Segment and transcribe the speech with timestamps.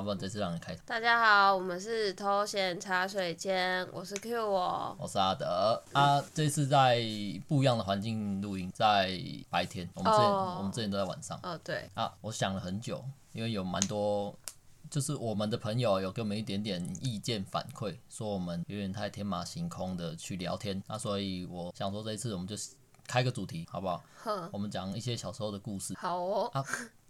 [0.00, 0.74] 啊，不然这次让你开。
[0.86, 6.24] 大家好，我们是偷闲茶水间，我是 Q 我，我是阿德啊。
[6.32, 6.98] 这次在
[7.46, 10.56] 不一样的环境录音，在白天，我们之前、oh.
[10.56, 11.36] 我们之前都在晚上。
[11.42, 14.34] 哦，oh, 对啊，我想了很久，因为有蛮多，
[14.88, 22.56] 就是我们的朋友有给我们一点点意见反馈，说我们有点太天马行空的去聊天，那所以我想说这一次我们就
[23.06, 24.02] 开个主题，好不好？
[24.50, 25.94] 我们讲一些小时候的故事。
[25.98, 26.50] 好哦。
[26.54, 26.64] 啊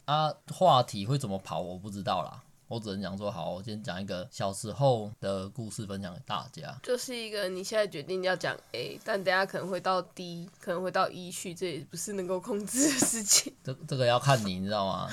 [0.06, 6.78] 啊，话题会怎么跑我不知道啦，我只能讲说好，我今天讲一个小时候的故事分享给大家。
[6.84, 13.52] 就是一个你现在决定要讲 A，但等下可能会到 D，可能会到 E 去，这也不是能够控制的事情。
[13.64, 15.10] 这这个要看你，你知道吗？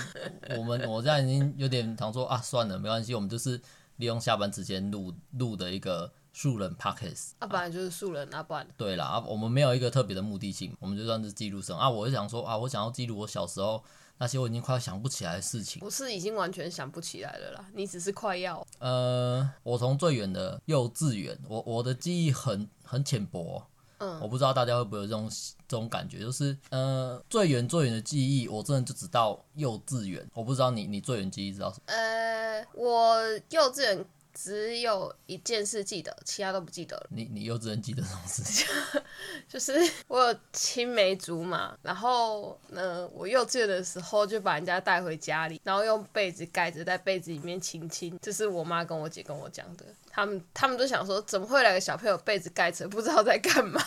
[0.56, 3.60] 我们我现在已经有点想说啊，算了，没关系，我们就是
[3.96, 7.32] 利用下班时间录录的一个素人 Podcast。
[7.40, 8.68] 啊，本来就是素人啊，不然。
[8.78, 11.90] 对啦，啊，我们没有一个特别的目的性，我们就算是记录生啊。
[11.90, 13.84] 我就想说啊，我想要记录我小时候。
[14.18, 18.66] 那些我已经快要想不起来的事情，不是已经完全想不起来了啦，你只是快要。
[18.80, 23.64] 呃，我从最远的幼稚园，我我的记忆很很浅薄，
[24.00, 25.30] 嗯，我不知道大家会不会有这种
[25.68, 31.84] 这种感觉，就是呃最远最远的记忆，我真的就只到幼稚园，我不知道你你最远记忆知道什么？
[31.94, 34.06] 呃，我幼稚园。
[34.40, 37.08] 只有一件事记得，其他都不记得了。
[37.10, 38.68] 你你幼稚园记得什么事情？
[39.50, 39.74] 就是
[40.08, 48.18] 我有青梅竹马，然后呢，我幼稚园的时候就把人家带回家里，然后用被子盖着，在被子里面亲亲。
[48.22, 49.84] 这是我妈跟我姐跟我讲的。
[50.10, 53.82] 他们他们都想说，怎么会来个小朋友被子盖着，不知道在干嘛？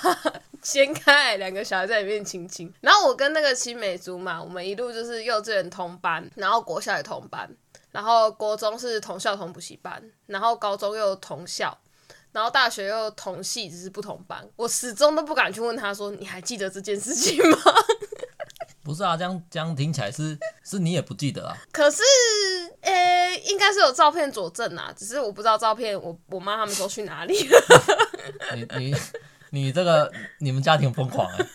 [0.62, 2.73] 掀开两个小孩在里面亲亲。
[2.81, 7.48] 然后我跟那个青梅竹马，我们一路就是幼稚园同班，然后国小也同班。
[7.91, 11.77] 然后国中是同校同补习班，然后高中又同校，
[12.32, 14.48] 然后大学又同系，只是不同班。
[14.56, 17.58] 我始终都不敢去问他说：“你还记得这件事情吗？”
[18.82, 21.56] 不是啊，这样这样听起来是是你也不记得啊。
[21.70, 22.02] 可是，
[22.80, 27.62] 呃，应该是有照片佐证啊，只是我不知道照片我我妈他们都去哪里 了。
[28.54, 28.97] 你你
[29.50, 31.47] 你这个你们家庭疯狂哎，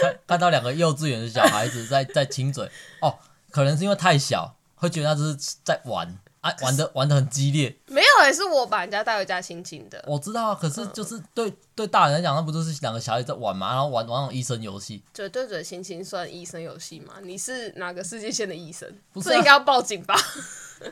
[0.00, 2.70] 看看到两个幼稚园的小孩子在在亲嘴
[3.00, 3.18] 哦，
[3.50, 4.57] 可能是因为太小。
[4.78, 6.06] 会觉得他就是在玩
[6.40, 7.76] 啊，玩的玩的很激烈。
[7.86, 10.02] 没有，也是我把人家带回家亲亲的。
[10.06, 15.02] 我知道啊，可是就是对、嗯、对大人来讲，那不就是两个小孩在玩嘛，然后玩玩那种医生游戏。
[15.12, 17.14] 嘴对嘴亲亲算医生游戏吗？
[17.22, 18.88] 你是哪个世界线的医生？
[19.12, 20.14] 不是、啊、应该要报警吧？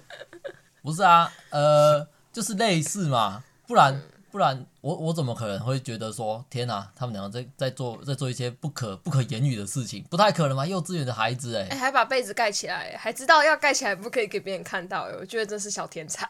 [0.82, 3.94] 不是啊，呃，就是类似嘛，不然。
[3.94, 10.66] 嗯不然我我怎么可能会觉得说天哪，他们两个在在做在做一些不可不可言语的事情，不太可能吧？
[10.66, 16.28] 幼稚园的孩子哎、欸，哎、欸、还把被子盖起来，还知道要盖起来不可以给别人看到，我觉得真是小天才。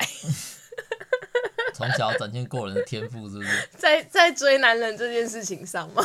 [1.74, 3.68] 从小展现过人的天赋是不是？
[3.76, 6.02] 在在追男人这件事情上吗？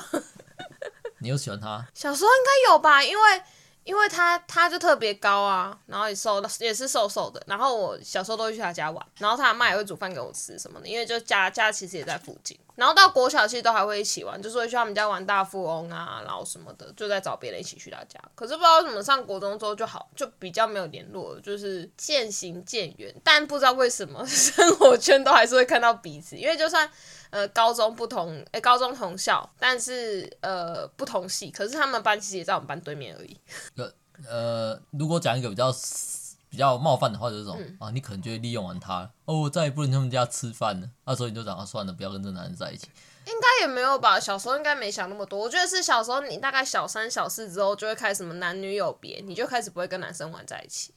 [1.20, 1.86] 你有喜欢他？
[1.94, 3.42] 小时候应该有吧，因为。
[3.84, 7.42] 因为他他就特别高啊，然后也瘦，也是瘦瘦的。
[7.48, 10.88] 然后我小时候都会去他家玩，然后他妈也会煮饭给我吃什么的。
[10.88, 12.58] 因为就家家其实也在附近。
[12.76, 18.20] 然后到国小其实都还会一起玩，就是会去他们家玩大富翁啊，然后什么的，就在找别人一起去他家。
[18.36, 23.14] 可是不知道为什么上国中之后就好，就比较没有联络，就是渐行渐远。
[23.24, 26.90] 但不知道为什么生活圈都还是会看到彼此，因为就算。
[27.32, 33.38] 呃，高中不同，哎、欸，高中同校，但是呃不同系，可是他们班其实也在我们班对面而已。
[33.76, 33.92] 呃
[34.30, 35.74] 呃，如果讲一个比较
[36.50, 42.90] 比较冒犯的话，就是这种、嗯、啊，你可能就会利用完他，哦，我再也不能他们家吃饭了，那、啊、时候你就讲啊，算了，不要跟这男人在一起。
[43.26, 45.40] 应该也没有吧，小时候应该没想那么多。
[45.40, 50.94] 我觉得是小时候你大概小三小四之后就会开始什么男女有别，你就开始不会跟男生玩在一起。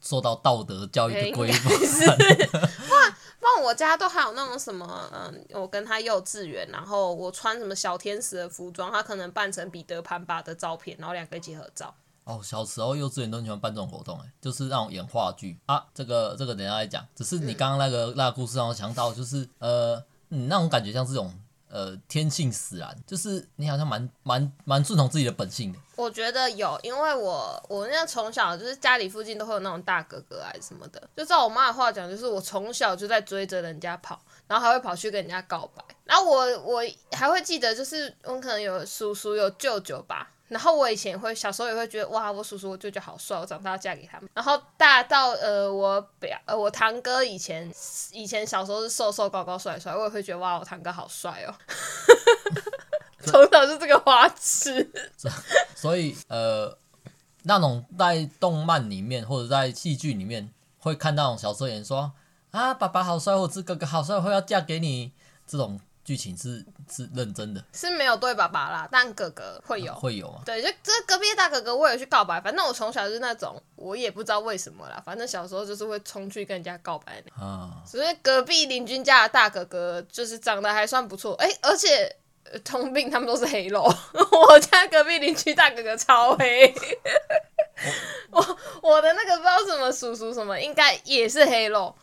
[0.00, 1.72] 受到道德教育的规范，
[2.16, 11.94] 不然不然我家都还有那种什么，嗯，我跟他幼稚园，然后我穿什么小天使的服装，他可能扮成彼得潘巴的照片，然后两个一起合照。
[12.24, 15.84] 哦，小时候幼稚园都喜欢办这种活动，哎，就是那种演话剧啊。
[15.94, 19.96] 这个这个等一下来讲，只是你刚刚那个、嗯、那个故事让我想到，就是呃，
[20.30, 21.32] 嗯，那种感觉像这种。
[21.68, 25.78] 呃，天性使然，就是你好像蛮蛮蛮顺从自己的本性的。
[25.96, 35.84] 我觉得有，因为我我那从小就是家里附近都会有那种大哥哥啊什么的，就照我妈的话讲，就是我从小就在追着人家跑，然后还会跑去跟人家告白。
[36.04, 40.30] 然后我我还会记得，就是我可能有叔叔有舅舅吧。
[40.48, 44.28] 然后我以前会小时候也会觉得哇，我叔叔我舅舅好帅，我长大要嫁给他们。
[44.34, 47.72] 然后大到呃我表呃我堂哥以前
[48.12, 51.54] 以前小时候是瘦瘦高高帅帅，我也会觉得哇，我堂哥好帅哦。
[53.20, 54.88] 从小是这个花痴。
[55.74, 56.76] 所以呃
[57.44, 62.12] 那种在动漫里面或者在戏剧里面会看到那种小时候演说
[62.50, 65.10] 啊爸爸好帅，或者是哥哥好帅，会要嫁给你
[65.46, 66.62] 这种剧情是
[66.92, 70.42] 是认真的，是没有对爸爸啦，但哥哥会有，嗯、会有啊。
[70.44, 72.38] 对，就这隔壁的大哥哥，我也去告白。
[72.40, 77.30] 反正我从小就是那种，我也不知道为什么啦，反正小时候就是会冲去跟人家告白的。
[77.42, 82.14] 啊，所以隔壁邻居家的大哥哥就是长得还算不错，哎、欸，而且
[82.62, 83.82] 通病他们都是黑肉。
[84.50, 86.74] 我家隔壁邻居大哥哥超黑，
[88.30, 88.40] 我
[88.82, 91.96] 我，我的那个不知道什么叔叔什么，应该也是黑肉。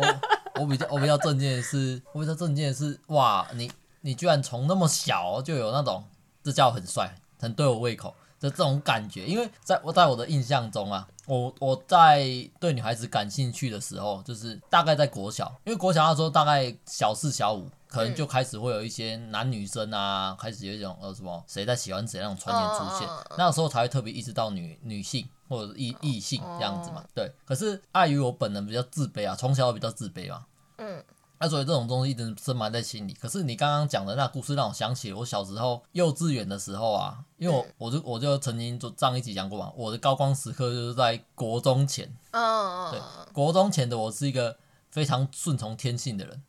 [0.00, 3.70] 我，我比较我比较震惊的是，我比较震惊的是，哇，你
[4.00, 6.04] 你居然从那么小就有那种，
[6.42, 9.26] 这叫很帅，很对我胃口的这种感觉。
[9.26, 12.26] 因为在我在我的印象中啊，我我在
[12.60, 17.68] 对女孩子感兴趣的时候，就是大概在国小，因为国小那时候大概小四小五。
[17.92, 23.06] 可能就开始会有一些男女生啊，开始有一种呃什么谁在喜欢谁那种传言出现，
[23.36, 27.04] 那个时候才会特别意识到女女性或者异异性这样子嘛。
[27.14, 30.46] 对，可是碍于我本人比较自卑啊，从小比较自卑嘛。
[30.78, 31.04] 嗯，
[31.38, 33.12] 那所以这种东西一直深埋在心里。
[33.12, 42.10] 可是你刚刚讲的那故事让我想起我小时候幼稚园的时候啊，因为我我就我就曾经就上一集讲过嘛，我的高光时刻就是在国中前。
[42.30, 43.00] 嗯，对，
[43.32, 44.56] 国中前的我是一个
[44.90, 46.42] 非常顺从天性的人。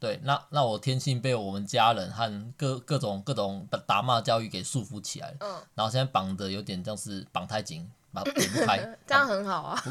[0.00, 7.90] 对，那那我天性被我们家人和各各种各种打骂教育给束缚起来了，嗯，然后现在绑的有点像是绑太紧，
[8.24, 9.82] 绑不开，这样很好啊，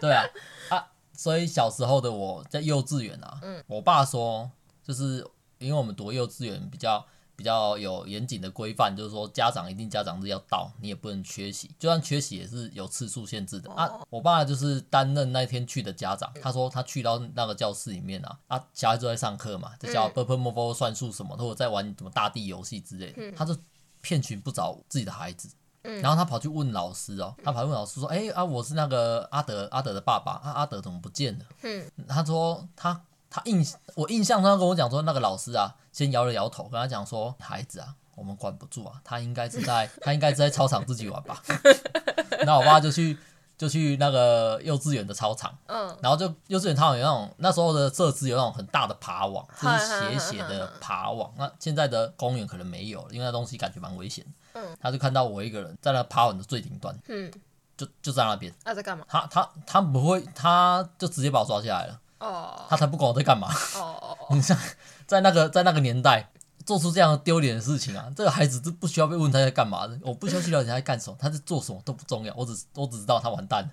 [0.00, 0.24] 对啊，
[0.70, 4.50] 啊，所以小时候的我在幼稚园啊，嗯，我爸说，
[4.82, 5.26] 就是
[5.58, 7.04] 因为我们读幼稚园比较。
[7.34, 13.72] 比较有严谨的规范，就是说家长一定家长日要到，你也不能缺席，就算缺席也是有次数限制的。
[13.72, 13.90] 啊。
[14.10, 23.56] 我爸就是担任那天去的家长，他说他去到那个教室里面啊，啊，小孩子在上课嘛，就叫 ㄅㄆ 摸摸算术什么，或者在玩什么大地游戏之类的，他就
[24.02, 25.48] 骗群不找自己的孩子，
[25.82, 31.44] 然后他跑去问老师哦，他跑去问老师说，哎啊，我是那个阿德阿德的爸爸，啊阿德怎么不见了？
[31.62, 33.00] 嗯他说他。
[33.34, 41.42] 他印我印象中他跟我讲说，那个老师啊，先摇了摇头，跟他讲说，孩子啊，我们管不住啊，他应该是在 他应该是在操场自己玩吧。
[42.44, 43.16] 那我爸就去
[43.56, 49.78] 就去那个幼稚园的操场，嗯，然后就幼稚园操场有那种那时候的设置有那种很大的爬网，就是
[50.12, 51.32] 斜斜的爬网。
[51.38, 54.22] 那现在的公园可能没有，因为那东西感觉蛮危险。
[54.54, 57.30] 嗯，他就看到我一个人在那爬网的最顶端，嗯，
[57.76, 58.52] 就就在那边。
[58.64, 59.04] 他在干嘛？
[59.08, 62.00] 他他他不会，他就直接把我抓起来了。
[62.18, 63.48] 哦，他才不管我在干嘛。
[63.76, 64.56] 哦， 你像
[65.06, 66.30] 在那个在那个年代
[66.64, 73.70] 做出这样丢脸的事情啊，这个孩子都不需要被问他在干嘛的，我不需要去了解他在干什么，他在做什么都不重要，我只我只知道他完蛋了。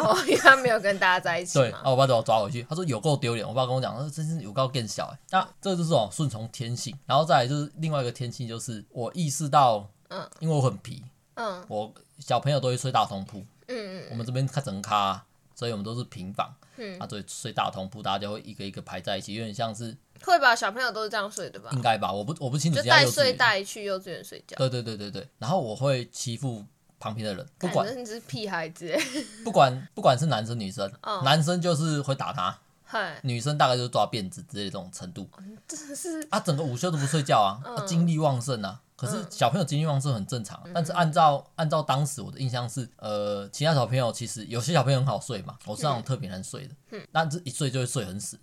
[0.00, 1.58] 哦， 因为他没有跟大家在一起。
[1.58, 3.44] 对，然后我爸就把我抓回去，他说有够丢脸。
[3.44, 5.18] 我爸跟我讲，说真是有够更小哎。
[5.30, 11.02] 那这就是种顺从天性，然后再来就是另外一个天性，就是我意识到，嗯，因为我很皮，
[11.34, 15.24] 嗯，我小朋友都会睡大通铺，嗯嗯，我们这边看整咖，
[15.54, 16.54] 所以我们都是平房。
[16.76, 20.54] 嗯，啊，对，睡大通铺，大家就会一个一个排在一起，有点像是会吧？
[20.54, 21.70] 小朋友都是这样睡的吧？
[21.72, 22.12] 应该吧？
[22.12, 22.80] 我不我不清楚。
[22.80, 24.56] 就带睡袋去幼稚园睡觉。
[24.56, 25.28] 对对对对对。
[25.38, 26.64] 然后我会欺负
[27.00, 28.96] 旁边的人，不管你是屁孩子，
[29.44, 35.28] 不管不管是男生女生，哦、男生就是会打他，嗨女生大概就是抓辫子之类的这种程度。
[35.66, 38.80] 真的是啊，整个午休都不睡觉啊，嗯、啊精力旺盛啊。
[38.98, 46.74] 可是小朋友精力旺盛很正常，但是按照按照当时我的印象是，呃，其他小朋友其实有些小朋友很好睡嘛，我是那种特别难睡的，
[47.12, 48.36] 但是一睡就会睡很死，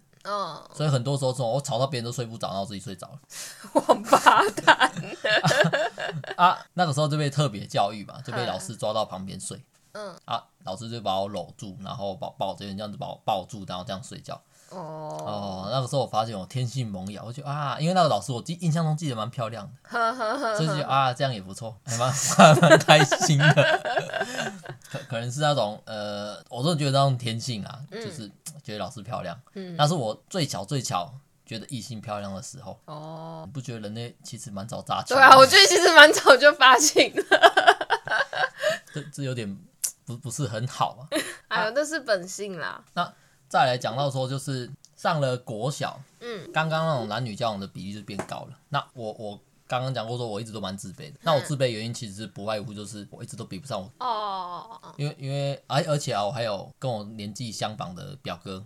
[0.73, 3.19] 所以很多时候这种我吵到别人都睡不着，然后自己睡着了。
[3.73, 4.91] 王八蛋！
[6.37, 14.41] 啊，那个时候就被特别教育嘛，就被老师抓到旁边睡，嗯，啊，老师就把我搂住，然后把抱这边这样子把我抱住，然后这样睡觉。
[14.69, 22.13] 哦哦，那个时候我发现我天性萌芽，我就啊，因为那个老师我记印象中记得蛮漂亮的，所以就啊这样也不错， 还蛮
[22.61, 23.53] 蛮开心的。
[24.91, 28.29] 可可能是那种呃，我真的觉得那种天性啊，就是
[28.63, 29.39] 觉得老师漂亮。
[29.53, 31.13] 嗯，那是我最巧最巧
[31.45, 32.79] 觉得异性漂亮的时候。
[32.85, 35.15] 哦，你不觉得人类其实蛮早扎情？
[35.15, 37.23] 对啊，我觉得其实蛮早就发现了。
[38.93, 39.57] 这这有点
[40.05, 41.07] 不不是很好啊。
[41.49, 42.83] 哎呦，那是本性啦。
[42.93, 43.13] 那。
[43.47, 48.59] 再来讲到说，就是上了国小，嗯，刚刚那种男女交往的比例就变高了。
[48.69, 51.19] 那我我刚刚讲过说，我一直都蛮自卑的。
[51.21, 58.65] 那我自卑原因其实是不外乎就是我一直都比不上我哦，因为因为而而且啊，我还有跟我年纪相仿的表哥，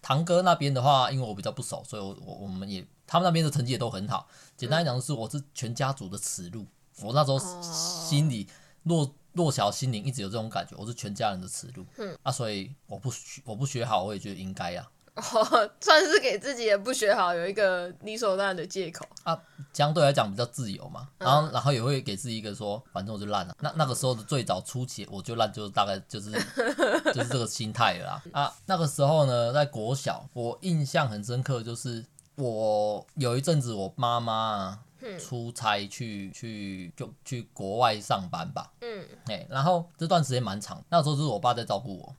[0.00, 4.26] 堂哥那边的话，因为我比较不熟，所以我我我们也他们那边的成绩也都很好。
[4.56, 6.66] 简单来讲，就是我是全家族的耻辱。
[7.02, 8.48] 我那时候心里
[8.84, 9.14] 落。
[9.32, 11.84] 弱小心灵一直有这种感觉，我是全家人的耻辱。
[11.98, 14.88] 嗯啊，所以我不学，我不学好，我也觉得应该呀。
[15.14, 15.22] 哦，
[15.78, 19.38] 算是给自己也不学好有一个理所当然的借口啊。
[19.74, 23.54] 相对来讲比较自由嘛，然后、嗯、然后也会给自己一个说，反正我就烂了。
[23.60, 26.30] 那那个时候的最早初期，我就烂，就大概就是
[27.12, 28.22] 就是这个心态了啦。
[28.32, 32.04] 啊，那个时候呢，在国小，我印象很深刻，就是
[32.36, 34.80] 我有一阵子我妈妈
[35.18, 38.72] 出差去去就去国外上班吧。
[38.80, 42.14] 嗯，哎，然后这段时间蛮长，那时候就是我爸在照顾我。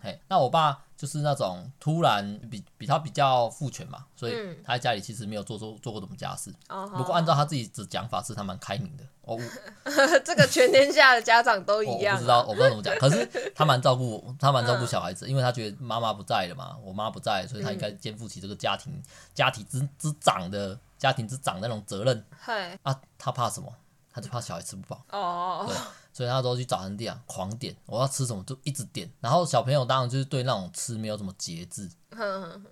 [0.00, 4.32] 嘿，那我爸就是那种突然比比他比较父权嘛，所以
[4.64, 6.50] 他在家里其实没有做做做过什么家事。
[6.68, 9.04] 哦、嗯，不过按照他自己的讲法，是他蛮开明的。
[9.22, 9.36] 哦，
[10.24, 12.16] 这个全天下的家长都一样、啊。
[12.16, 12.94] 我不知道，我不知道怎么讲。
[13.00, 19.02] 可是他蛮照顾，他蛮照顾小孩子，嗯、因为他觉得妈妈不在了嘛，我妈不在，所以他应该肩负起这个家庭
[19.34, 22.24] 家庭之之长的家庭之长的那种责任。
[22.40, 23.72] 嘿啊，他怕什么？
[24.10, 25.04] 他就怕小孩吃不饱。
[25.10, 25.76] 哦，对。
[26.12, 29.06] 所以他都去早餐店啊，狂点，我要吃什么就一直点。
[29.20, 31.86] 然后小朋友当然就是对那种吃没有什么节制，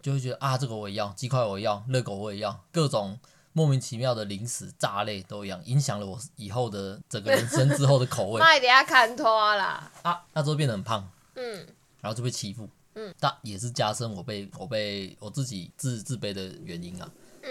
[0.01, 3.19] 就会觉得啊，这个我也要，鸡块我也要，热狗我也要，各种
[3.53, 8.41] 莫名其妙的零食、炸类都一样，影响了我以后的整个人生之后的口味。
[8.43, 9.93] 那一定要看拖啦。
[10.01, 11.67] 啊，那之后变得很胖，嗯，
[12.01, 17.07] 然后就被欺负，嗯，但也是加深我被我被我自己自自卑的原因啊，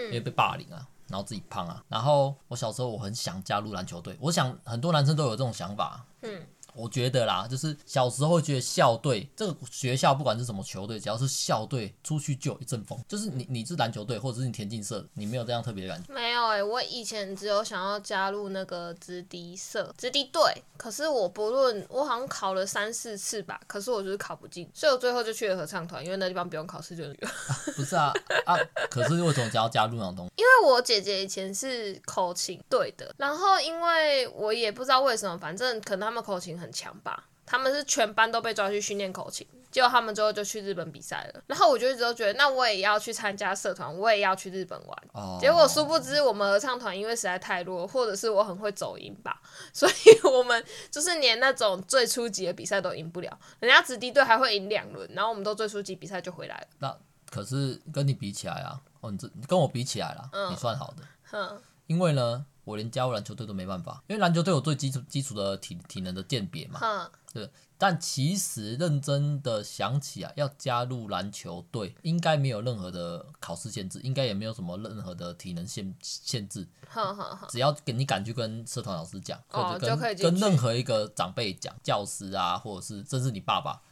[0.06, 0.86] 因为被霸凌啊。
[1.06, 6.02] 然后自己胖啊，然后我小时候我很想加入篮球队，我想很多男生都有这种想法。
[6.22, 6.46] 嗯。
[6.74, 12.98] 我觉得啦，就是小时候会觉得校队这个学校不管是什么球队，只要是校队出去就有一阵风。
[13.08, 16.12] 就是你你是篮球队或者是你田径社，你没有这样特别的感觉？
[16.12, 20.42] 没有哎、欸，我以前只有想要加入那个直笛社、直笛队，
[20.76, 27.04] 可是我不论我好像考了三四次吧，可是我就是考不进，所以我最后就去了合唱团，因为那地方不用考试就
[27.76, 28.12] 不是啊
[28.46, 28.56] 啊！
[28.90, 30.32] 可是为什么只要加入那种东西？
[30.36, 37.28] 因为我姐姐以前是口琴队的，然后因为我也不知道为什么，反正可能他们口琴很强吧。
[37.46, 41.42] 他们是全班都被抓去训练口琴，结果他们最后就去日本比赛了。
[41.46, 44.98] 然后我就一直都觉得，那我也要去参加社团，我也要去日本玩。
[45.12, 45.38] Oh.
[45.38, 49.42] 结果殊不知，我们合唱团因为实在太弱，或者是我很会走音吧，
[49.74, 53.38] 所以我们就是连那种最初级的比赛都赢不了。
[53.60, 56.66] 人家子弟队还会赢两轮，然后我们都最初级比赛就回来了。
[56.78, 56.96] 那
[57.30, 61.02] 可是跟你比起来啊，哦，你这跟我比起来啦，嗯、你算好的。
[61.32, 62.46] 嗯，因为呢。
[62.64, 66.80] 我连加入篮球队都没办法，因为篮球队有最基础基础的体体能的鉴别嘛。
[66.82, 67.10] 嗯。
[67.32, 67.50] 对。
[67.76, 76.66] 但其实认真的想起啊，要加入篮球队，应该没有任何的考试限制，应该也没有什么任何的体能限限制。
[76.88, 77.46] 好好好。
[77.48, 83.82] 只要给你敢去跟社团老师讲，或者跟跟任何一个长辈讲，教师啊，或者是甚至你爸爸。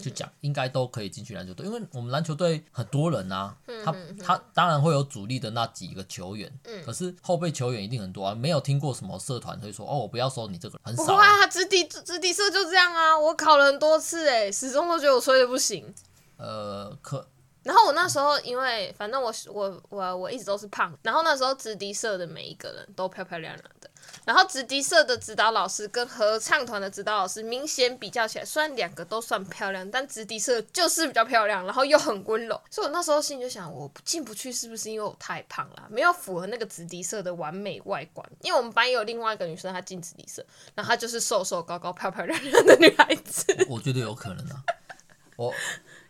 [0.00, 6.52] 就讲应该都可以进去篮球队，因为我们篮球队很多人啊，他他当然会有主力的那几个球员，
[6.84, 11.14] 可是后备球员一定很多啊，没有听过什么社团会说哦，我不要收你这个人，很少。
[11.14, 15.92] 啊，直笛直笛社就这样啊，我考了很多次哎，始终都觉得我吹的不行。
[16.36, 17.26] 呃，可。
[17.62, 23.89] 然后我那时候因为反正我我我我一直都是胖，然后那时候直笛社的每一个人都漂漂亮亮的，
[24.24, 38.28] 然后直笛社的指导老师跟合唱团的指导老师明显比较起来，虽然两个都算漂亮，但直笛社就是比较漂亮，然后又很温柔，所以我那时候心里就想，我进不去是不是因为我太胖了，没有符合那个直笛社的完美外观？
[38.42, 43.46] 因为我们班有另外一个女生，她进直笛社，然后她就是瘦瘦高高、漂漂亮亮的女孩子。
[43.68, 44.62] 我觉得有可能啊，
[45.36, 45.52] 我。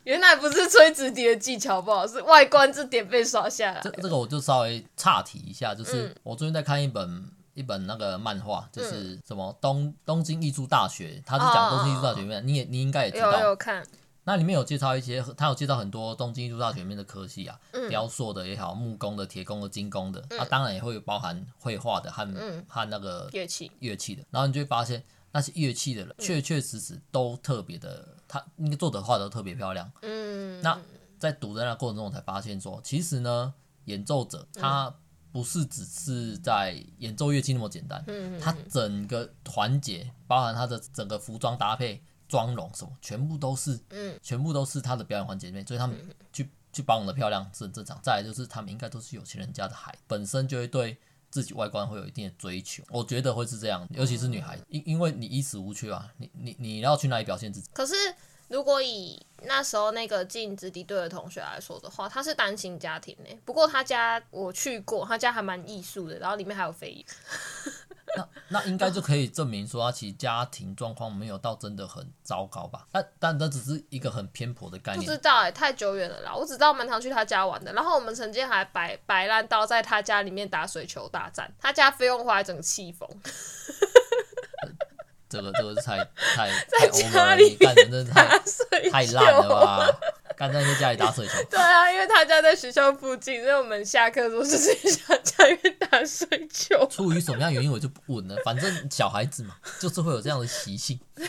[0.05, 3.81] 原来不是吹直笛的技巧不好，是外观这点被刷下来。
[3.83, 13.33] 这这个我就稍微岔题一下，就是我最近在看一本、嗯、一本那个漫画，就是什么东东京艺术大学，他是讲东京艺术大学里面，哦、你也你应该也知道。
[13.41, 13.87] 有有看。
[14.25, 23.71] 那里面有介绍一些，他有介绍很多东京艺术大学里面的科系啊，嗯、雕塑的也好，木工的、铁工的、金工的，它、嗯、当然也会包含绘画的和、嗯、和那个乐器。
[23.81, 25.03] 乐器的，然后你就会发现。
[25.33, 29.89] 那些乐器的人，确确实实都特别的，他应该做的画都特别漂亮。
[30.03, 30.77] 嗯，那
[31.21, 33.55] 在读的那个过程中，我才发现说，其实呢，
[33.85, 34.93] 演奏者他
[35.33, 45.97] 不是只是在演奏乐器那么简单，嗯，它整个环节，包含它的整个服装搭配、妆容什么，全部都是，嗯，全部都是他的表演环节里面，所以他们
[46.33, 47.99] 去去保养的漂亮是很正常。
[48.03, 50.99] 再来就是他们应该都是有钱人家的孩，本身就会对。
[51.33, 57.69] 自己外观会有一定的追求，我觉得会是这样，尤其是女孩，因因为你衣食无缺啊，你你你要去哪里表现自己？
[57.73, 57.95] 可是
[58.51, 63.31] 如果以那时候那个进直敌队的同学来说的话，他是单亲家庭呢。
[63.45, 67.07] 不过他家我去过，他家还蛮艺术的，然后里面还有飞。
[68.17, 72.85] 那那应该就可以证明说，他其实家庭状况没有到真的很糟糕吧？
[72.91, 75.07] 但但那只是一个很偏颇的概念。
[75.07, 76.35] 不知道哎、欸，太久远了啦。
[76.35, 77.73] 我只知道蛮常去他家玩的。
[77.73, 83.09] 然后我们曾经还摆摆烂到在他家里面打水球大战，他家费用花一整个气疯。
[85.31, 85.97] 这个这个是太
[86.35, 88.27] 太太欧美，干的真的太
[88.91, 90.01] 太烂了吧？
[90.37, 91.35] 刚才在家里打水球。
[91.51, 94.75] 对啊，因为他家在学校附近，所以我们下课的时候就是
[95.07, 96.85] 在家里面打水球。
[96.89, 100.99] 出于什么样原因我就不问了，反正小孩子嘛，就是会有这样的习性。
[101.15, 101.29] 对，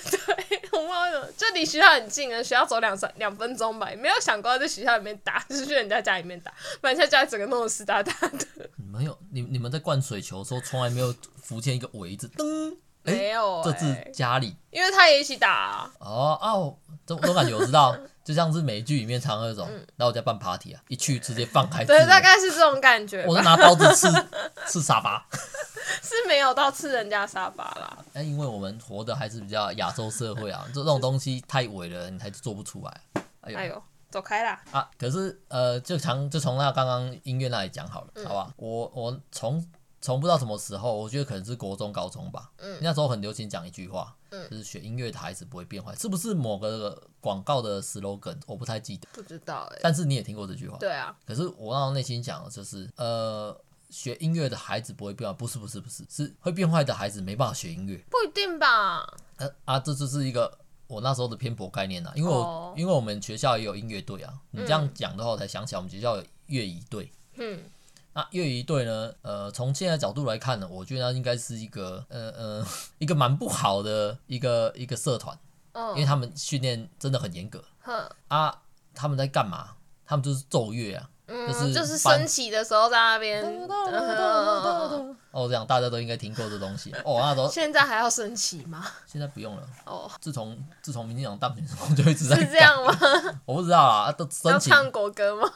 [0.71, 8.47] 我忘了，就离学校很近啊，学校走两三两分钟吧，也没有想过要在学校里面打，就是去人家家里面打，不然在家里整个弄得湿哒哒的。
[8.77, 12.77] 你们有你你们在灌水球的时候，从来没有浮现一个围子灯。
[13.05, 15.91] 欸、没有、欸，这是家里，因为他也一起打、啊。
[15.99, 21.83] 哦哦，这种感觉我知道，就像是美剧里面常那种，嗯、然后我在办 party 啊，一去直接放开。
[21.83, 23.25] 对，大概是这种感觉。
[23.27, 24.07] 我是拿刀子刺
[24.67, 25.25] 刺沙发，
[26.03, 27.97] 是没有到刺人家沙发啦。
[28.13, 33.01] 那因为我们活的还是比较亚洲社会啊，这种东西太伪了，你还是做不出来。
[33.41, 34.61] 哎呦，哎呦走开啦！
[34.71, 38.53] 啊，可是呃，就从就从那刚刚音乐那里讲好了，嗯、好吧？
[38.57, 39.65] 我我从。
[40.01, 42.51] 从不知道什么时候，我觉得可能是国中、高中吧。
[42.57, 48.35] 嗯，那时候很流行讲一句话，嗯，就是学音乐的孩子不会变坏，是不是某个广告的 slogan？
[48.47, 49.79] 我不太记得，不知道哎、欸。
[49.83, 51.15] 但是你也听过这句话，对啊。
[51.25, 53.55] 可是我让内心讲的就是，呃，
[53.91, 59.05] 学音乐的孩子不会变坏，不是，不是，不是，是会变坏的孩子没办法学音乐，不一定吧？
[59.37, 67.61] 呃啊，这就是一个我那时候的偏颇概念啊，因为我、哦、因为我们学校也有音乐队啊，你这样讲的话，我才想起来我们学校有乐仪队，嗯。
[68.13, 69.11] 那乐仪队呢？
[69.21, 72.67] 呃，从现在角度来看呢，我觉得它应该是一个呃呃
[72.99, 75.37] 一个蛮不好的一个一个社团，
[75.95, 77.63] 因为他们训练真的很严格。
[78.27, 78.59] 啊，
[78.93, 79.69] 他们在干嘛？
[80.05, 83.41] 他们就是奏乐啊，就是就是升旗的时候在那边。
[85.31, 86.91] 哦，这样大家都应该听过这东西。
[87.05, 88.85] 哦，那都现在还要升旗吗？
[89.07, 89.63] 现在不用了。
[89.85, 92.35] 哦，自从自从民进党当选之后，就一直在。
[92.35, 92.93] 是这样吗？
[93.45, 94.69] 我不知道啊，都升旗。
[94.69, 95.49] 要唱国歌吗？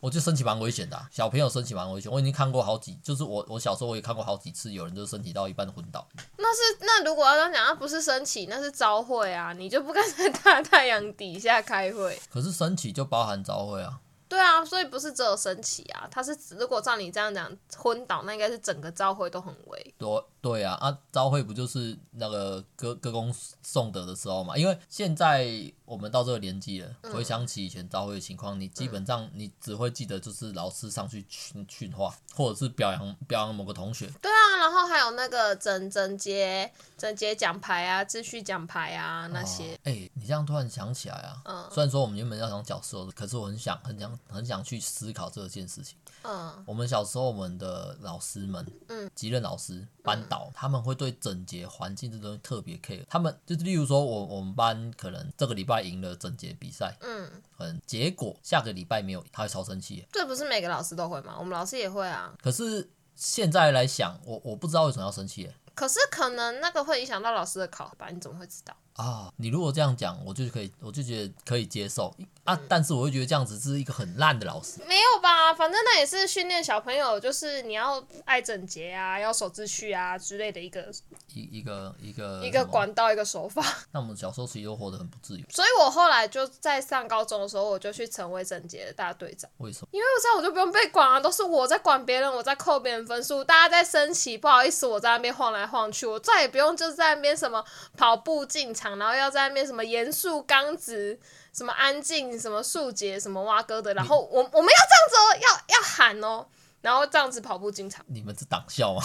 [0.00, 2.10] 我觉得升旗蛮危险的、啊，小朋友升旗蛮危险。
[2.10, 6.08] 我已经看过好几，就是我我小时候我也看过好几次，有人就升旗到一半昏倒。
[6.38, 12.18] 那是那如果要这样讲，那不是升旗，那是朝会啊，你就不该在大太阳底下开会。
[12.32, 14.00] 可是升旗就包含朝会啊。
[14.30, 19.94] 对啊，所以不是只有升旗啊，他是如果照你这样讲昏倒，那应该是整个朝会都很危。
[19.98, 24.56] 对对啊，啊朝会不就是那个歌歌功颂德的时候嘛？
[24.56, 25.50] 因为现在
[25.84, 34.06] 我们到这个年纪了，回想起以前朝会的情况，你基本上你只会记得就是老师上去训训话，或者是表扬表扬某个同学。
[34.22, 39.74] 对啊，然后还有那个整整洁整洁奖牌啊，秩序奖牌啊那些。
[39.82, 44.16] 哎、欸，你这样突然想起来啊，嗯，虽然说我们原本要讲角色，可是我很想很想。
[44.28, 45.96] 很想去思考这件事情。
[46.22, 53.04] 嗯，我们小时候，我们的老师们，嗯，级任老师、班导，嗯、他们会对整洁环境这东西特别 care。
[53.08, 60.06] 他们就是，例如说我我们班可能这个礼拜赢了整洁比赛，嗯，嗯，结果下个礼拜没有，他会超生气。
[60.12, 61.36] 这不是每个老师都会吗？
[61.38, 62.34] 我们老师也会啊。
[62.42, 65.50] 可是现在来想，我我不知道为什么要生气。
[65.74, 68.10] 可是可能那个会影响到老师的考吧？
[68.10, 68.76] 你怎么会知道？
[69.00, 72.54] 啊，你如果这样讲，我就可以，我就觉得可以接受啊。
[72.54, 74.82] 嗯、但是我会觉得这样子是一个很烂的老师。
[74.86, 75.54] 没有吧？
[75.54, 80.92] 反正那也是训练小朋友，就是你要爱整洁啊，要守秩序啊之类的一个
[81.32, 83.64] 一一个一个一个管道一个手法。
[83.92, 85.44] 那我们小时候其实都活得很不自由。
[85.48, 89.50] 所以我后来就在上高中的时候，我就去成为整洁的大队长。
[89.58, 89.88] 为什么？
[89.92, 97.64] 因为我这样我就不用被管啊，都是我在管别人，我在扣别人分数，大家在升旗，不好意思，我在那边晃来晃去，我再也不用就是在那边什么
[97.96, 99.60] 跑步进场，然后要在那边。
[99.70, 101.16] 什么严肃刚直，
[101.52, 106.44] 什么安静，什么肃洁，什么挖哥的，然后我我们要这样子哦，要要喊哦，
[106.80, 108.04] 然后这样子跑步进场。
[108.08, 109.00] 你们是党校吗？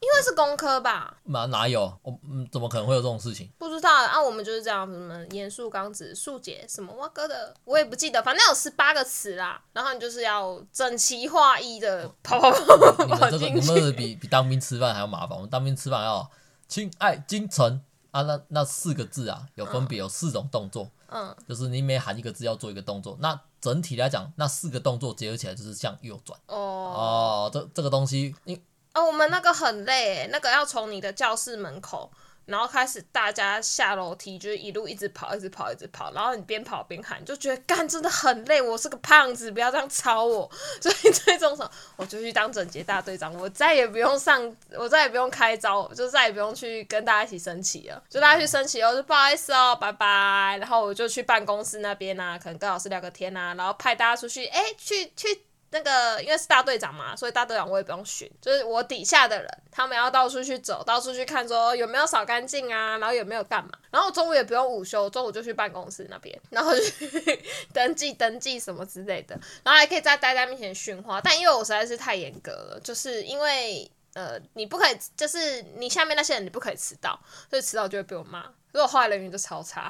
[0.00, 1.16] 因为是工科吧？
[1.26, 1.92] 哪哪有？
[2.02, 3.50] 我嗯，怎么可能会有这种事情？
[3.58, 9.60] 不知道啊，我们就是这样，什么严肃刚直、肃洁，什么挖哥的，我也不记得，反正有十八个词啦。
[9.72, 13.46] 然后你就是要整齐划一的跑跑跑跑跑跑进去。
[13.46, 15.30] 你们这个比比当兵吃饭还要麻烦。
[15.36, 16.30] 我们当兵吃饭要
[16.68, 17.82] 亲爱精诚。
[18.10, 23.16] 啊，那那四个字啊，有分别有四种动作，嗯，就是你每喊一个字要做一个动作。
[23.20, 26.38] 那整体来讲，那四个动作结合起来就是向右转。
[26.46, 28.56] 哦哦，这这个东西，你
[28.94, 32.10] 哦，我们那个很累，那个要从你的教室门口。
[32.50, 36.12] 然后开始大家下楼梯，就是一路一直跑，一直跑，一直跑。
[36.12, 38.60] 然后你边跑边喊，就觉得干真的很累。
[38.60, 40.50] 我是个胖子，不要这样操我。
[40.80, 48.02] 所以最终什么，我就去当整洁大队长，我再也不用上， 我再也不用开招，就再也不用去跟大家一起升旗了。
[48.10, 50.58] 就大家去升旗后，就不好意思哦，拜拜。
[50.58, 55.42] 然后我就去办公室那边啊，可能跟老师聊个天啊，然后派大家出去，哎，去去。
[55.72, 77.16] 那个因为是大队长嘛，所以大队长我也不用训，就是我底下的人，他们要到处去走，到处去看，说有没有扫干净啊，然后有没有干嘛，然后中午也不用午休，中午就去办公室那边，然后就去 登记登记什么之类的，然后还可以在大家面前训话，但因为我实在是太严格了，就是因为呃你不可以，就是你下面那些人你不可以迟到，
[77.48, 79.88] 所以迟到就会被我骂，所以我后来人缘就超差。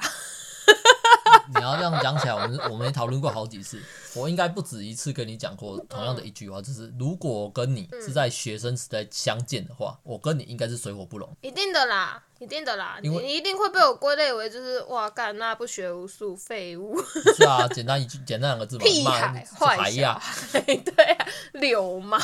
[1.53, 3.81] 你要这样讲起来，我们 我们也讨论过好几次。
[4.15, 11.29] 我应该不止一次跟你讲过同样的一句话，就是如果我跟你是在学生时代相见的话，我跟你应该是水火不容。
[11.41, 12.23] 一定的啦。
[12.41, 16.99] 一定的啦，你你一定会被我归类为就是哇干那不学无术废物。
[17.37, 20.19] 是啊，简单一句，简单两个字嘛， 屁孩坏孩呀，
[20.51, 22.19] 对啊，流氓。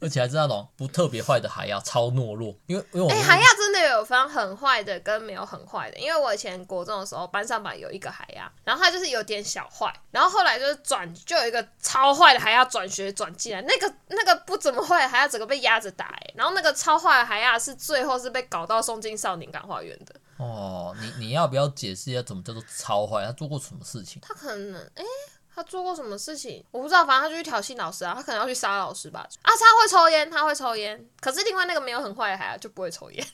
[0.00, 2.54] 而且还是那种不特别坏的孩呀，超懦弱。
[2.66, 5.98] 因为因为我哎，孩呀真的有分很坏的跟没有很坏的。
[5.98, 19.47] 因为我以前国中的时候，班上吧有一个孩呀，然后他就是有点小坏，然后后来就是转就有一个超坏的孩呀转学转进来，那个那个不怎么坏的孩呀整个被压着打哎，然后那个超坏的孩呀是最后是被搞到送进少年。
[19.50, 23.24] 感化园的哦，你你要不要解释一下怎么叫做超坏？
[23.26, 24.20] 他做过什么事情？
[24.22, 25.04] 他可能哎、欸，
[25.54, 26.64] 他做过什么事情？
[26.70, 29.26] 我不知道，反正他就去挑衅老师啊，他可能要去杀老师吧？
[29.42, 31.04] 啊，他会抽烟，他会抽烟。
[31.20, 33.26] 可是另外那个没有很坏的孩子就不会抽烟，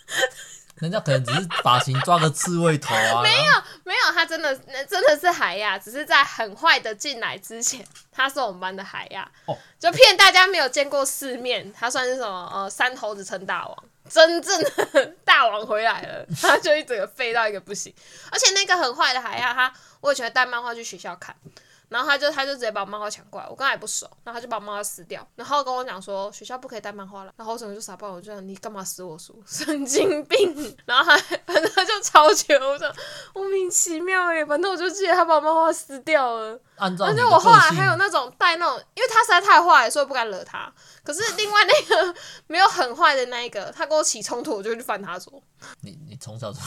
[0.77, 3.21] 人家可能只是发型抓个刺猬头啊。
[3.23, 3.53] 没有
[3.85, 4.57] 没有，他真的
[4.89, 9.31] 真的是海呀，只是在很坏的进来之前，他是我们班的海呀。
[9.45, 12.51] 哦，就骗大家没有见过世面，他算是什么？
[12.55, 13.85] 呃，三猴子称大王。
[14.09, 17.93] 真正的大王回来了，他就一整个废到一个不行，
[18.31, 21.35] 而且那个很坏的还要他，我以前带漫画去学校看。
[21.89, 30.77] 然后他就他就直接把我漫画抢过来，我跟他也不熟，然后他就把漫画撕掉，然后跟我讲说学校不可以带漫画了，然后我整个就傻爆，我就讲你干嘛撕我书，神经病！
[30.87, 31.17] 然后他
[31.75, 32.93] 他就超绝，我说
[33.35, 36.59] 莫名其妙耶，反正我就记得他把漫画撕掉了。
[36.77, 40.73] 按照而且我后来还有那种带那种，因为他实在太坏，所以不敢惹他。
[41.05, 42.15] 可是另外那个
[42.49, 45.41] 没有很坏的那一个，他跟我起冲突，我就去翻他桌。
[45.83, 46.59] 你你从小就。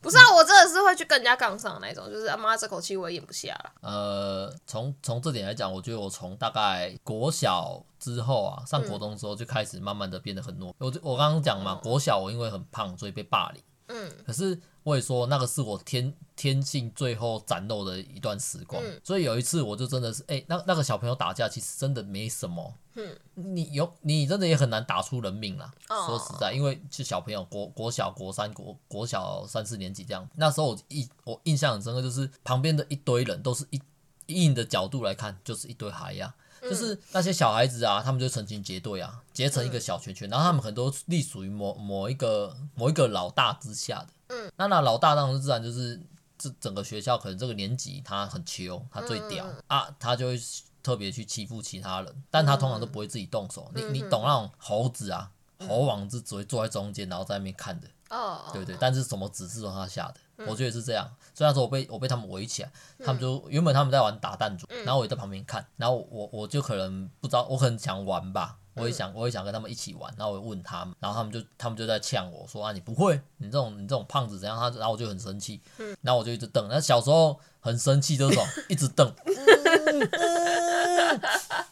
[0.00, 3.72] 不是啊，我真的是会去跟人家杠上的那种，就是阿妈这口气我也咽不下了。
[3.80, 10.72] 呃，从从这点来讲，我觉得我从大概国小之后啊，上国中之后就开始慢慢的变得很懦。
[10.78, 13.62] 我我刚刚讲嘛，国小我因为很胖，所以被霸凌。
[13.88, 25.68] 嗯，可是我也说那个是我天天性最后展露的一段时光，嗯、所以有一次我就真的是，哎、欸，那那个小朋友打架其实真的没什么，嗯，你有你真的也很难打出人命啦。
[25.88, 33.82] 哦、说实在，因为是小朋友，国国小国三国国小三四年级这样，那时候我印我印象很深刻，就是旁边的一堆人都是一
[34.26, 36.32] 硬的角度来看，就是一堆孩呀。
[36.60, 44.08] 就是那些小孩子啊，他们就成群结队啊，结成一个小圈圈，然后他们很多隶属于某某一个某一个老大之下的。
[44.26, 46.02] 嗯，那那老大当然自然就是
[46.38, 50.40] 这整个学校可能这个年级他很穷，他最屌啊，他就会
[50.82, 53.70] 特别去欺负其他人，但他通常都不会自己动手。
[53.74, 55.30] 你你懂那种猴子啊，
[55.66, 57.88] 猴王是只会坐在中间，然后在那边看的。
[58.10, 60.46] 哦，对对，但是什么指示都是他下的。
[60.46, 62.72] 我觉得是这样，所以那时候我被我被他们围起来，
[63.04, 74.58] 他们就原本他们在玩打弹珠，然后我也在旁边看，然后我我就可能不知道，我很想玩吧，我也想我也想跟他们一起玩，然后我问他们，然后他们就他们就在呛我说啊，你不会，你这种你这种胖子怎样？
[74.58, 75.60] 他然后我就很生气，
[76.02, 79.12] 然后我就一直瞪，那小时候很生气这种一直瞪，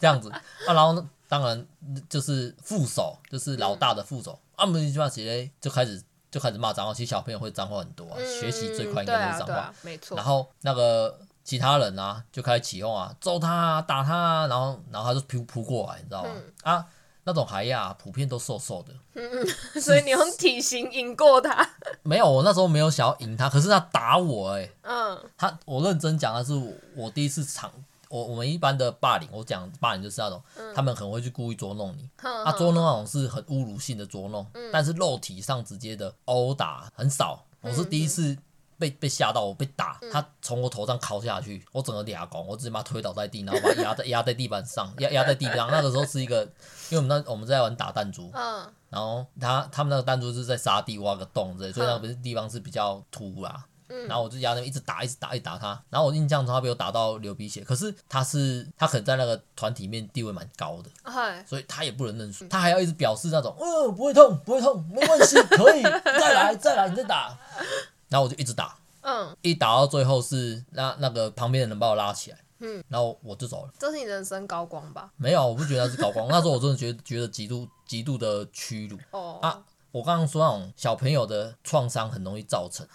[0.01, 1.67] 这样子啊，然后，当然
[2.09, 6.03] 就是副手，就是老大的副手，啊，没就直接就开始。
[6.29, 8.17] 就开始骂脏话，其实小朋友会脏话很多啊。
[8.19, 10.17] 嗯、学习最快应该就是脏话，啊啊、没错。
[10.17, 16.31] 然后那个其他人啊，就开始起哄啊，揍他啊，打他啊，然后然后他就扑扑过来，你知道吗？
[16.35, 16.85] 嗯、啊，
[17.27, 18.95] 那种孩呀，普遍都瘦瘦的。
[19.15, 19.47] 嗯，
[19.83, 21.69] 所以你用体型赢过他？
[22.05, 24.73] 没有，我那时候没有想要赢他，可是他打我哎、欸。
[24.83, 25.19] 嗯。
[25.37, 26.55] 他，我认真讲的是
[26.95, 27.71] 我，第一次场。
[28.09, 37.45] 我我们一般的霸凌，我讲霸凌就是那种，嗯、他们很会去故意捉弄你，嗯、啊，捉弄那种是很侮辱性的捉弄，嗯、但是肉体上直接的殴打很少。
[37.61, 38.39] 我是第一次
[38.79, 45.71] 被被吓到，我被打，嗯、他从我头上敲下去，我整个俩拱，我直接把他推倒在地，然后把他压在压在地板上，压压在地上。
[45.71, 46.43] 那个时候是一个，
[46.91, 53.65] 因为我们那我们在玩打弹珠，嗯、然后他他们那个弹珠是在沙地挖个洞之类，所以那个地方是比较凸啦。
[53.89, 55.81] 嗯然后我就压那一直打，一直打，一直打他。
[55.91, 57.63] 然后我印象中他被我打到流鼻血。
[57.63, 60.91] 可是他是他可能在那个团体面地位蛮高的，
[61.47, 67.39] 所以他也不能认输，他还要一直表示那种，哦，不会痛，不会痛，没关系，可以， 再来，再来，你再打。
[68.09, 73.73] 然后我就一直打，嗯，一打到最后是那那个旁边的人把我拉起来，嗯，然后我就走了。
[73.79, 75.11] 这是你人生高光吧？
[75.17, 76.27] 没有，我不觉得那是高光。
[76.29, 78.99] 那时候我真的觉得觉得极度极度的屈辱。
[79.11, 79.65] 哦啊。
[79.93, 82.87] 我刚刚说那种小朋友的创伤很容易造成，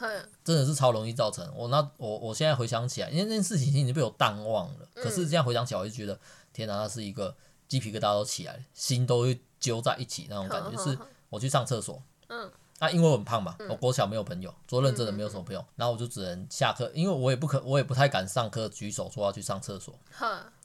[0.43, 1.51] 真的是超容易造成。
[1.55, 4.87] 我那我我现在回想起来，因为那件事情已经被我淡忘了。
[4.93, 6.19] 可是这样回想起来，我就觉得
[6.53, 7.35] 天哪，那是一个
[7.67, 10.69] 鸡皮疙瘩都起来了，心都会揪在一起那种感觉。
[10.69, 10.95] 就是
[11.31, 19.93] 我去上厕所，嗯，那因为我很胖嘛，我国小没有朋友，做认真的没有什么朋友，然后我就只能下课，因为我也不可，我也不太敢上课举手说要去上厕所。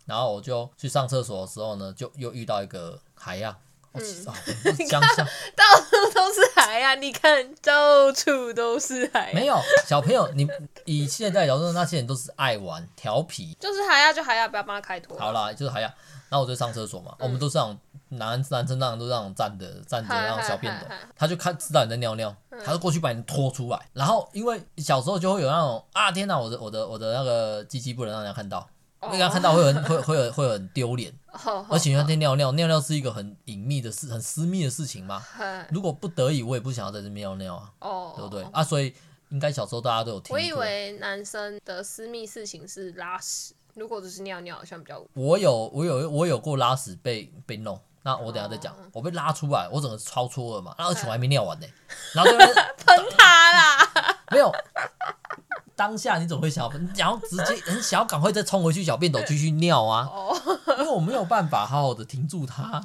[0.06, 3.54] 然后我就去上厕所的时候呢，就又遇到一个海呀。
[3.92, 4.32] 哦，其实哦，
[4.78, 5.24] 你乡下
[5.54, 6.94] 到处都是海啊！
[6.94, 9.32] 你看，到处都是海。
[9.34, 10.48] 没有小朋友，你
[10.86, 15.18] 以现在角度，那些人都是爱玩、调皮，就是海呀，就海呀，不要帮他开脱。
[15.18, 15.94] 好啦，就是海呀。
[16.28, 20.86] 然后我就上厕所嘛，我们都是那种男男生，那样都是那种站着站着那种小便斗，
[21.16, 22.34] 他就看知道你在尿尿，
[22.64, 23.88] 他就过去把你拖出来。
[23.92, 28.68] 然后因为小时候就会有那种啊，天哪，我的我的我的那个鸡鸡不能让人家看到。
[28.98, 31.12] 让人家看到会很会会会很丢脸，
[31.68, 35.22] 而且那天尿尿尿尿是一个很隐秘的事，很私密的事情嘛。
[35.70, 37.70] 如果不得已，我也不想要在这边尿尿啊，
[38.16, 38.64] 对不对啊？
[38.64, 38.92] 所以
[39.28, 40.36] 应该小时候大家都有听过。
[40.36, 45.00] 我以为男生的私密事情是拉屎，如果只是尿尿，好像比较。
[45.12, 48.74] 我有我有我有过拉屎被被弄，那我等下再讲。
[48.92, 51.66] 我被拉出来，我整个超出了嘛，而且我还没尿完呢，
[52.14, 52.48] 然后这边
[52.86, 54.50] 喷他啦， 没有。
[55.74, 60.08] 当下你总会想要，你想要直接很想要赶快再冲回去小便斗继续尿啊，
[60.78, 62.82] 因为我没有办法好好的停住它。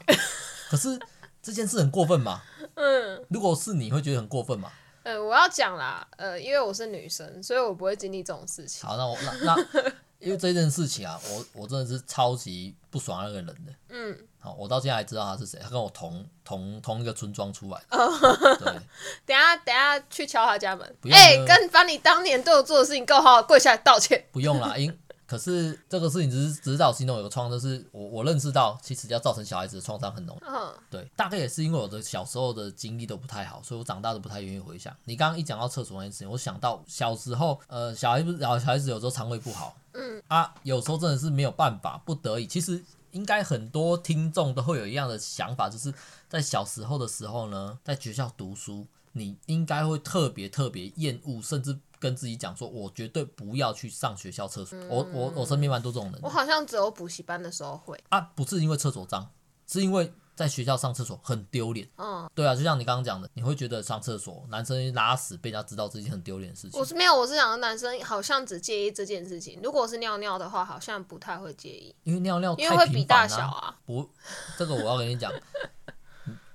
[0.69, 0.99] 可是
[1.41, 2.41] 这件事很过分嘛？
[2.75, 4.69] 嗯，如果是你会觉得很过分嘛？
[5.03, 8.87] 呃，我要讲啦，呃，因为我是女生，所以我不会经历这种事情。
[8.87, 9.91] 好，那我那那
[10.21, 13.73] 因为这件事情啊，我我真的是超级不爽那个人的。
[13.89, 14.17] 嗯。
[14.43, 17.95] 好，我到现在还知道他是谁，他跟我同同同一个村庄出来的。
[17.95, 18.19] Oh.
[18.57, 18.73] 对，
[19.23, 20.95] 等下等下去敲他家门。
[21.11, 24.25] 哎、欸，跟把你当年对我做的事情够好，跪下来道歉。
[24.31, 24.97] 不用啦，因
[25.31, 30.37] 可是这个事情只是只是在我心中有个创，就是我我认识到，其实要造成小孩子的创伤很浓。
[30.41, 30.73] 嗯，oh.
[30.89, 34.93] 对，大概也是因为我的小时候的经历都不太好，所以我长大都不太愿意回想。
[35.05, 42.83] 你刚刚一讲到厕所那件事情，我想到小时候，呃，小孩子小孩子有时候肠胃不好，嗯啊，有时候真的是没有办法，不得已，其实。
[43.11, 45.93] 应该很多听众都会有一样的想法，就是
[46.29, 54.77] 在小时候的时候呢，在学校读书，你应该会特别特别厌恶，甚至跟自己讲说，我绝对不要去上学校厕所。
[54.77, 56.19] 嗯、我我我身边蛮多这种人。
[56.21, 59.31] 我好像只有补习班的时候会啊，不是因为厕所脏，
[59.67, 60.11] 是因为。
[60.33, 66.79] 在学校上厕所很丢脸，嗯，对啊，就像你刚刚讲的，你会觉得上厕所男生拉屎被人家知道是一件很丢脸的事情。
[66.79, 73.77] 我是没有，我是讲的男生好像只介意这件事情，如果是尿尿的话，好像不太会介意，因为尿尿因为会比大小啊。
[73.85, 74.09] 不，
[74.57, 75.31] 这个我要跟你讲，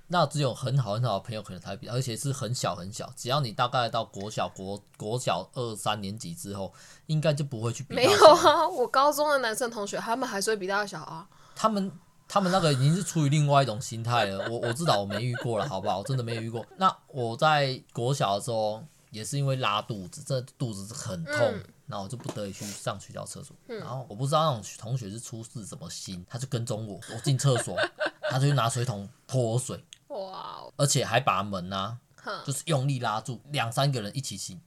[0.07, 6.73] 那只有很好很好的朋友可能才比，而且是很小很小，只要你大概到国小国国小二三年级之后，
[7.07, 7.95] 应该就不会去比。
[7.95, 11.91] 没有啊，我高中的男生同学他们还是会比大小啊，他们。
[12.29, 15.99] 他们那个已经是出于另外一种心态了，我我至少我没遇过了，好不好？
[15.99, 16.65] 我真的没遇过。
[16.75, 21.37] 那我在国小的时候也是因为拉肚子，这肚子是很痛，
[21.85, 23.55] 然后我就不得已去上学校厕所。
[23.65, 27.77] 然后我不知道那种同学是出自什么心，他就跟踪我，我进厕所，
[28.29, 30.63] 他就去拿水桶泼水，哇！
[30.77, 31.97] 而且还把门啊，
[32.45, 34.59] 就是用力拉住，两三个人一起起。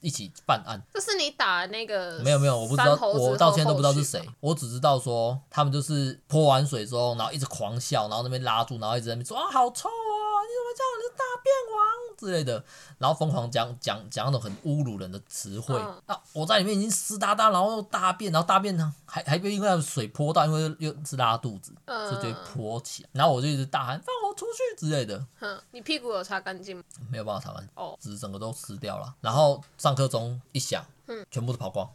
[0.00, 2.20] 一起办案，这是你打那个？
[2.20, 12.64] 没有没有，我不知道，我到现在都不知道是谁，我只知道说他们就是泼完水之后，然后一直狂笑，然后那边拉住，然后一直在那边说啊好臭啊，你怎么这样，你是大便王之类的，
[12.98, 15.74] 然后疯狂讲讲讲那种很侮辱人的词汇。
[15.76, 25.24] 嗯、啊，我在里面已经湿哒哒，然后又大便，然后大便呢还还被因为水泼到，因为又是拉肚子，所以就泼起来，然后我就一直大喊放我出去之类的。
[25.40, 26.82] 哼，你屁股有擦干净吗？
[27.10, 29.62] 没有办法擦干净，哦，只是整个都湿掉了，然后。
[29.78, 31.88] 上课钟一响，嗯，全部都跑光。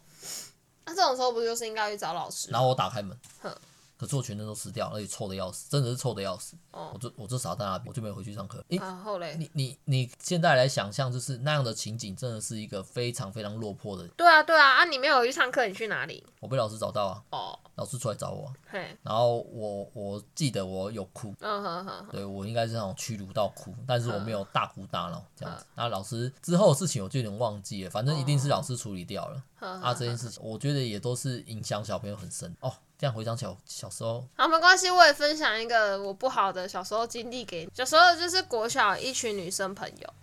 [0.86, 2.50] 那、啊、这种时候不就是应该去找老师？
[2.50, 3.54] 然后我打开门，哼
[4.04, 6.56] 可是我全身都湿掉，而且臭的要死，真的是臭的要死。
[6.72, 8.62] 哦，我就我就傻在那边，我就没有回去上课。
[8.68, 8.78] 诶、
[9.38, 14.06] 你你你现在来想象，就是那样的情景，真的是一个非常非常落魄的。
[14.08, 16.22] 对啊，对啊，啊，你没有回去上课，你去哪里？
[16.40, 17.22] 我被老师找到啊。
[17.30, 17.58] 哦。
[17.76, 21.34] 老师出来找我，嘿然后我我记得我有哭，
[22.08, 25.66] 对我应该是那种屈辱到哭，但是我没有大哭大闹这样子。
[25.74, 29.42] 那、嗯、老师之后的事情我就有点忘记了，反正一定是老师处理掉了。
[29.58, 32.72] 哦、啊，这件事情我觉得也都是影响小朋友很深哦。
[32.98, 37.70] 这样回想起，小时候好没关系，我也分享一个我不好的小时候经历给你。
[37.74, 40.14] 小时候就是国小一群女生朋友。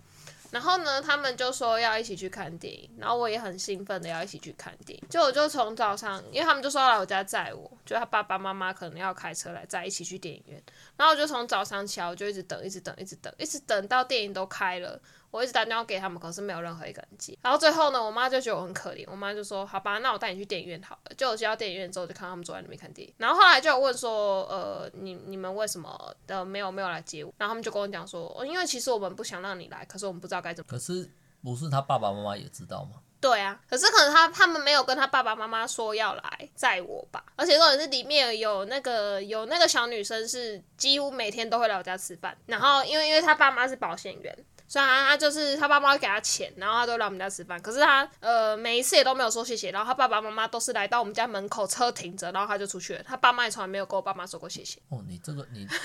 [0.50, 5.08] 然后呢，他们就说要一起去看电影，然后我也很兴奋的要一起去看电影。
[5.08, 10.62] 就我就从早上，因为他们就说要来我家载我，就他爸爸妈妈可能要开车来载一起去电影院。
[10.98, 15.00] 然后我就从早上起来，我就一直等，一直等，一直等，一直等到电影都开了。
[15.32, 17.36] 我一直打电话给他们，可是没有任何一个人接。
[17.40, 23.14] 然后最后呢，我妈就觉得我很可怜，我妈就说：“好吧，那我带你去电影院好了。”就我接到电影院之后，就看他们坐在那边看电影。
[23.16, 31.10] 然后后来就有问说：“呃，你你们为什么的没有没有来接我？”然后他们就跟我讲说：“哦，因为其实我们不想让你来，可是我们不知道该怎么。”可是
[31.42, 33.00] 不是他爸爸妈妈也知道吗？
[33.18, 37.24] 对啊，可是可能他他们没有跟他爸爸妈妈说要来载我吧。
[37.36, 42.36] 而且重点是里面有那个有那个小女生是几乎每天都会来我家吃饭。
[42.46, 44.44] 然后因为因为他爸妈是保险员。
[44.72, 47.60] 虽然他就是他爸妈给他钱，然后他都来我们家吃饭。
[47.60, 49.70] 可是他呃每一次也都没有说谢谢。
[49.70, 53.02] 然后他爸爸妈妈都是来到我们家门口，车停着，然后他就出去了。
[53.02, 54.80] 他爸妈也从来没有跟我爸妈说过谢谢。
[54.88, 55.68] 哦，你这个你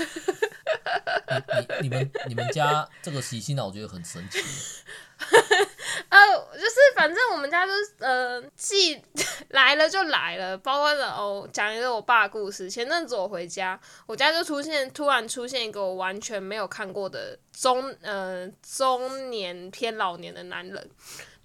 [1.28, 4.40] 你你你们你们家这个习性呢，我觉得很神奇。
[6.10, 6.20] 呃，
[6.54, 9.02] 就是反正我们家就是呃，既
[9.50, 12.70] 来了就来了，包括了哦，讲一个我爸故事。
[12.70, 20.90] 前阵子我回家，我家就出现突然出现一个我完全没有看过的中呃中年偏老年的男人。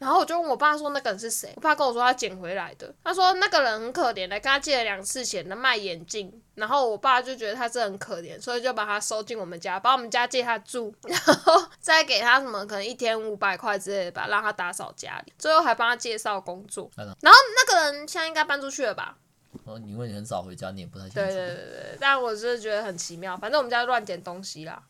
[0.03, 2.93] 然后我就问我爸说：“那个人是谁？”我爸跟我说他捡回来的。
[3.05, 6.43] 他说那个人很可怜的，跟他借了两次钱，的卖眼镜。
[6.57, 15.33] 然后我爸就觉得他真的很可怜，所以就把他收进我们家，把我们家借他住， 然后再给他什么可能一天五百块之类的吧，让他打扫家里。
[15.39, 16.91] 最后还帮他介绍工作。
[16.97, 19.17] 然后那个人现在应该搬出去了吧？
[19.65, 21.15] 哦，因为你很少回家，你也不太清楚。
[21.21, 23.37] 对对对对，但我是觉得很奇妙。
[23.37, 24.83] 反正我们家乱捡东西啦。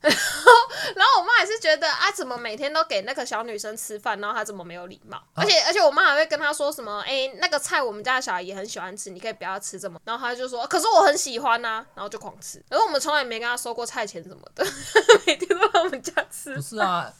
[0.00, 0.52] 然 后
[0.96, 5.22] 然后我妈也是觉得啊，怎么每天都给那个小女生吃饭，然后她怎么没有礼貌？
[5.34, 7.00] 而且而且我妈还会跟她说什么？
[7.06, 10.00] 哎，那个菜我们家的小孩也很喜欢吃，你可以不要吃这么。
[10.04, 12.62] 然后她就说，可是我很喜欢呐、啊，然后就狂吃。
[12.70, 14.64] 而我们从来没跟她收过菜钱什么的，
[15.26, 16.54] 每天都在我们家吃。
[16.54, 17.10] 不是啊，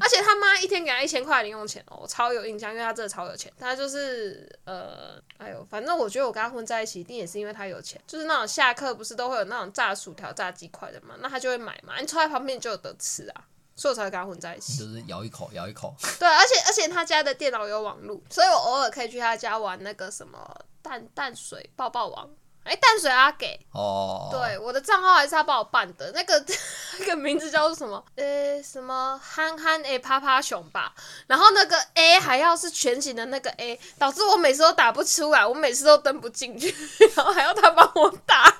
[0.00, 3.52] 而且他妈一天给她一千块零用钱哦，我超有印象，因为她真的超有钱。
[3.58, 8.00] 她就是呃，哎呦，反正我觉得我跟她混在一起，一定也是因为她有钱。
[8.06, 13.44] 就是那种下课不是都会有那种炸薯条、炸鸡块的嘛，那她就会买嘛，你坐在旁边就有得吃啊。
[13.74, 15.94] 所以我才会跟他混在一起，就是咬一口，咬一口。
[16.20, 20.38] 对，而且而且他家的电脑有网路，所以我偶尔可以去他家玩那个什么
[20.82, 22.28] 淡淡水抱抱王，
[22.64, 26.44] 哎，淡水阿给哦，对，我的账号还是他帮我办的，那个
[27.00, 28.04] 那个名字叫做什么？
[28.16, 30.94] 呃，什么憨憨诶趴趴熊吧，
[31.26, 36.68] 然后那个 A 还要是全形的那个 A，导致我每次都打不出来，我每次都登不进去，
[37.16, 38.54] 然后还要他帮我打。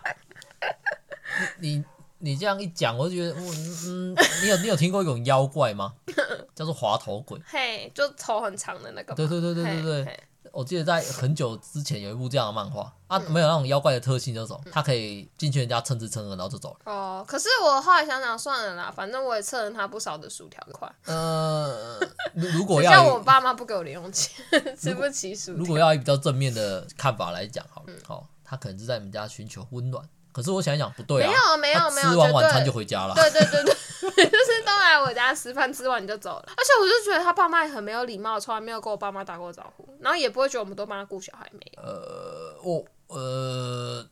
[1.60, 1.84] 你。
[2.22, 5.94] 你你这样一讲，我就觉得，嗯，你有你有听过一种妖怪吗？
[6.54, 7.40] 叫做滑头鬼。
[7.44, 9.14] 嘿，就头很长的那个。
[9.14, 10.20] 对对对对对对。
[10.50, 16.92] 我记得在很久之前有一部这样的漫画啊，没有那种妖怪的特性，就走，他可以进去人家蹭吃蹭喝，然后就走了。
[16.92, 20.92] 哦，可是我后来想想算了啦，反正我也蹭了他不少的薯条块。
[21.06, 21.98] 呃，
[22.34, 24.44] 如果要像我爸妈不给我零用钱，
[24.76, 25.58] 吃不起薯条。
[25.58, 30.06] 如果要以比较正面的看法来讲，好了，好，他可能是在你们家寻求温暖。
[30.32, 33.14] 可是我想一想，不对啊，没有没有没有，吃完晚餐就回家了。
[33.14, 36.44] 对对对对， 就是都来我家吃饭，吃完就走了。
[36.56, 41.82] 而且我就觉得他爸妈也很没有礼貌，从来没有跟我爸妈打过招呼，然后也不会觉得我们都帮他顾小孩没有。
[41.82, 44.06] 呃，我呃，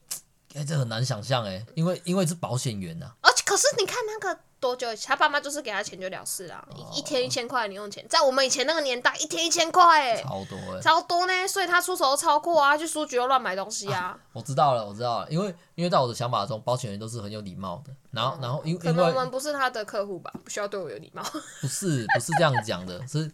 [0.54, 3.06] 哎，这很难想象哎，因为因为是保险员呐。
[3.22, 4.40] 而且可是你看那个。
[4.60, 4.86] 多久？
[5.04, 14.18] 他爸妈就是给他钱就了事啦，哦、一天一千块零用钱，在我们以前那个年代，一天一千块，哎，超多哎，超多呢，所以他出手都超阔啊，去书局又乱买东西啊，啊。
[14.32, 21.22] 我知道了，我知道了，因为因为在我的想法中，保险员都是很有礼貌的，然后、嗯、然后因为可能我们不是他的客户吧，不需要对我有礼貌。
[21.60, 23.30] 不是不是这样讲的，是。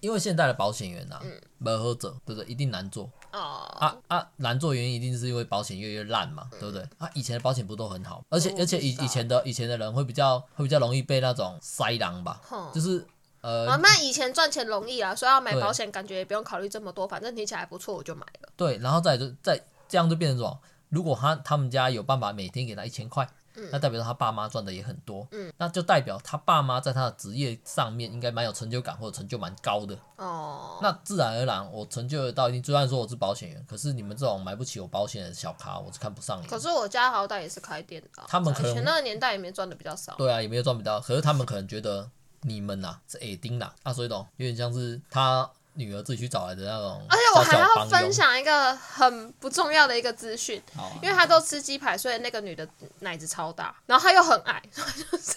[0.00, 1.20] 因为现在的保险员呐，
[1.58, 2.50] 没喝者，对不对？
[2.50, 3.10] 一定难做。
[3.36, 3.76] 哦。
[3.78, 6.82] 啊啊，难做原因一定是因为保险越来越烂嘛，对不对？
[6.98, 12.40] 啊，以前的保险不都很好，而且而且以以前的以前的人会比较会比较容易被那种塞狼吧，
[12.72, 13.06] 就是
[13.40, 13.68] 呃。
[13.68, 18.48] 啊，那以前赚钱容易啊，所以要买保险感觉也不用考虑这么多，反正听起来不错我就买了。
[18.56, 20.58] 对，然后再就再这样就变成什么？
[20.88, 23.28] 如果他他们家有办法每天给他一千块。
[23.72, 30.78] 那代表他爸妈赚的也很多，嗯，那就代表他爸妈在他的职业上面应该蛮有成就感或者成就蛮高的哦。
[30.82, 36.46] 那自然而然，我成就到一定，虽然说我是保险员，可是你们这种买不起我保险的小咖，我是看不上你。
[36.46, 40.14] 可是我家好歹也是开店的，他们可能以前那个年代也没赚的比较少。
[40.16, 42.08] 对啊，也没有赚比较，可是他们可能觉得
[42.42, 45.50] 你们呐是耳钉呐，啊，所以懂，有点像是他。
[45.76, 52.66] 女儿自己去找来的那种，而且我还要分享一个很不重要的一个资讯，啊、因为她都吃鸡排，所以那个女的
[53.00, 54.82] 奶子超大，然后她又很矮，就
[55.18, 55.34] 是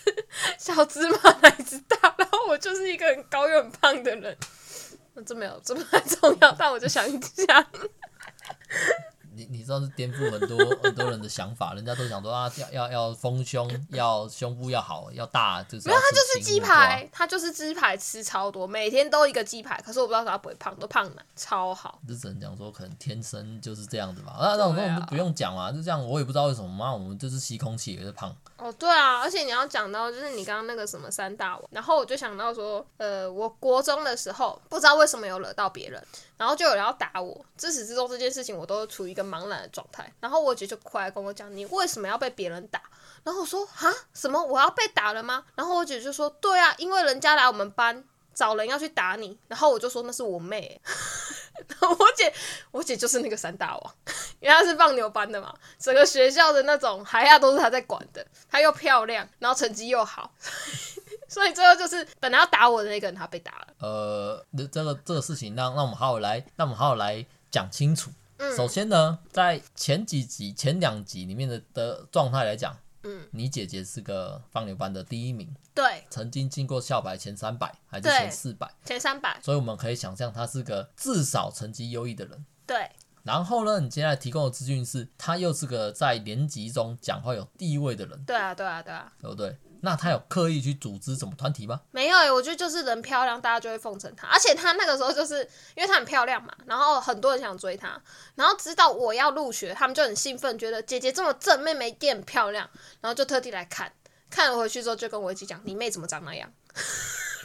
[0.57, 4.37] 小芝麻奶子大，然后我就是一个很高又很胖的人，
[5.25, 7.65] 这没有这么重要，但我就想讲。
[9.39, 22.01] 你你知道是颠覆很多很多人的想法，人家都想说啊，要要要丰胸，要胸部要好，要大，就是没有，他就是鸡排，他就是鸡排吃超多，每天都一个鸡排，可是我不知道他不会胖，都胖了，超好。
[22.05, 28.35] 就只能讲说可能天生就是这样子吧，那那种东西不用讲嘛，就这样，我也不知道为什么嘛，我们就是吸空气也是胖。
[28.57, 36.05] 哦，对啊，而且你要讲到就是你刚刚那个什么三大王，然后我就想到说，呃，我国中的时候不知道为什么有惹到别人，
[36.39, 42.81] 然后就有人要打我，自始至终这件事情我都处于一个茫然的状态，然后我姐就过来跟我讲，你为什么要被别人打？
[43.25, 45.43] 然后我说啊，什么我要被打了吗？
[45.55, 48.01] 然后我姐就说，对啊，因为人家来我们班
[48.33, 50.81] 找人要去打你，然后我就说那是我妹。
[51.67, 52.33] 然后我姐，
[52.71, 53.95] 我姐就是那个三大王，
[54.39, 60.31] 因为她是放牛班的嘛，整个学校的那种孩子都是她在管的，她又漂亮，然后成绩又好，
[61.29, 63.67] 所以最后就是本来要打我的那个人，他被打了。
[63.77, 68.11] 呃，这个这个事情让让我们好好来，让我们好好来讲清楚。
[68.37, 78.69] 嗯，首先呢，在前几集、前两集里面的的状态来讲，嗯，你姐姐是个放牛班的第一名，对，曾经进过校排前三百还是前四百？
[78.83, 79.39] 前三百。
[79.41, 82.45] 所以我们可以想象，她是个至少成绩优异的人。
[82.65, 82.89] 对。
[83.23, 88.23] 然后呢，你接下来提供的资讯是，她又是个在年级中讲话有地位的人。
[88.23, 89.55] 对啊，对啊，对啊，对不对？
[89.81, 91.81] 那他有刻意去组织什么团体吗？
[91.91, 94.27] 没有、欸，我觉得就是人漂亮，大家就会奉承她。
[94.27, 95.37] 而且她那个时候就是
[95.75, 98.01] 因为她很漂亮嘛，然后很多人想追她，
[98.35, 102.69] 然后知道我要入学，他们就很兴奋，觉得姐姐这么正，妹妹一定很漂亮，
[103.01, 103.91] 然后就特地来看。
[104.29, 106.51] 看了回去之后，就跟我一起讲：“你妹怎么长那样？”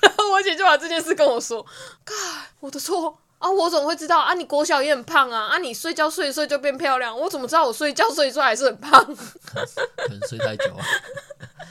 [0.03, 1.62] 然 后我姐就把这件事跟我说
[2.05, 4.32] ：“God，我的错。”啊，我怎么会知道啊？
[4.32, 5.49] 你国小也很胖啊！
[5.49, 9.05] 啊，你睡觉睡一睡就变漂亮，我怎么知道我睡觉睡一睡还是很胖？
[9.05, 10.85] 可能睡太久啊，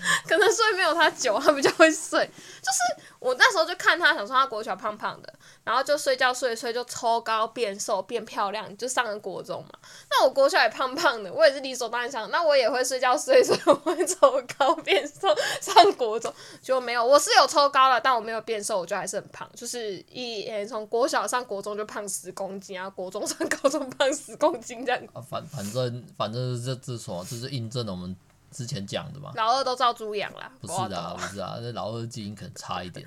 [0.27, 2.25] 可能睡没有他久，他比较会睡，
[2.61, 3.03] 就是。
[3.23, 5.33] 我那时候就看他，想说他国小胖胖的，
[5.63, 9.69] 然后就睡觉睡一睡就抽高变瘦变漂亮，就上了国中嘛。
[10.09, 25.01] 那我国小也胖胖的，我也是理所当然想，那我也会睡觉睡一睡，我会抽高变瘦上国中，就没有，我是有抽高了，但我没有变瘦，我就还是很胖，就是一从国小上国中就胖十公斤啊，国中上高中胖十公斤这样。
[25.29, 28.13] 反反正反正这这什么，就是印证了我们。
[28.53, 30.51] 之前讲的嘛，老二都照猪养啦。
[30.61, 33.05] 不是的，不是啊，那老二基因可能差一点，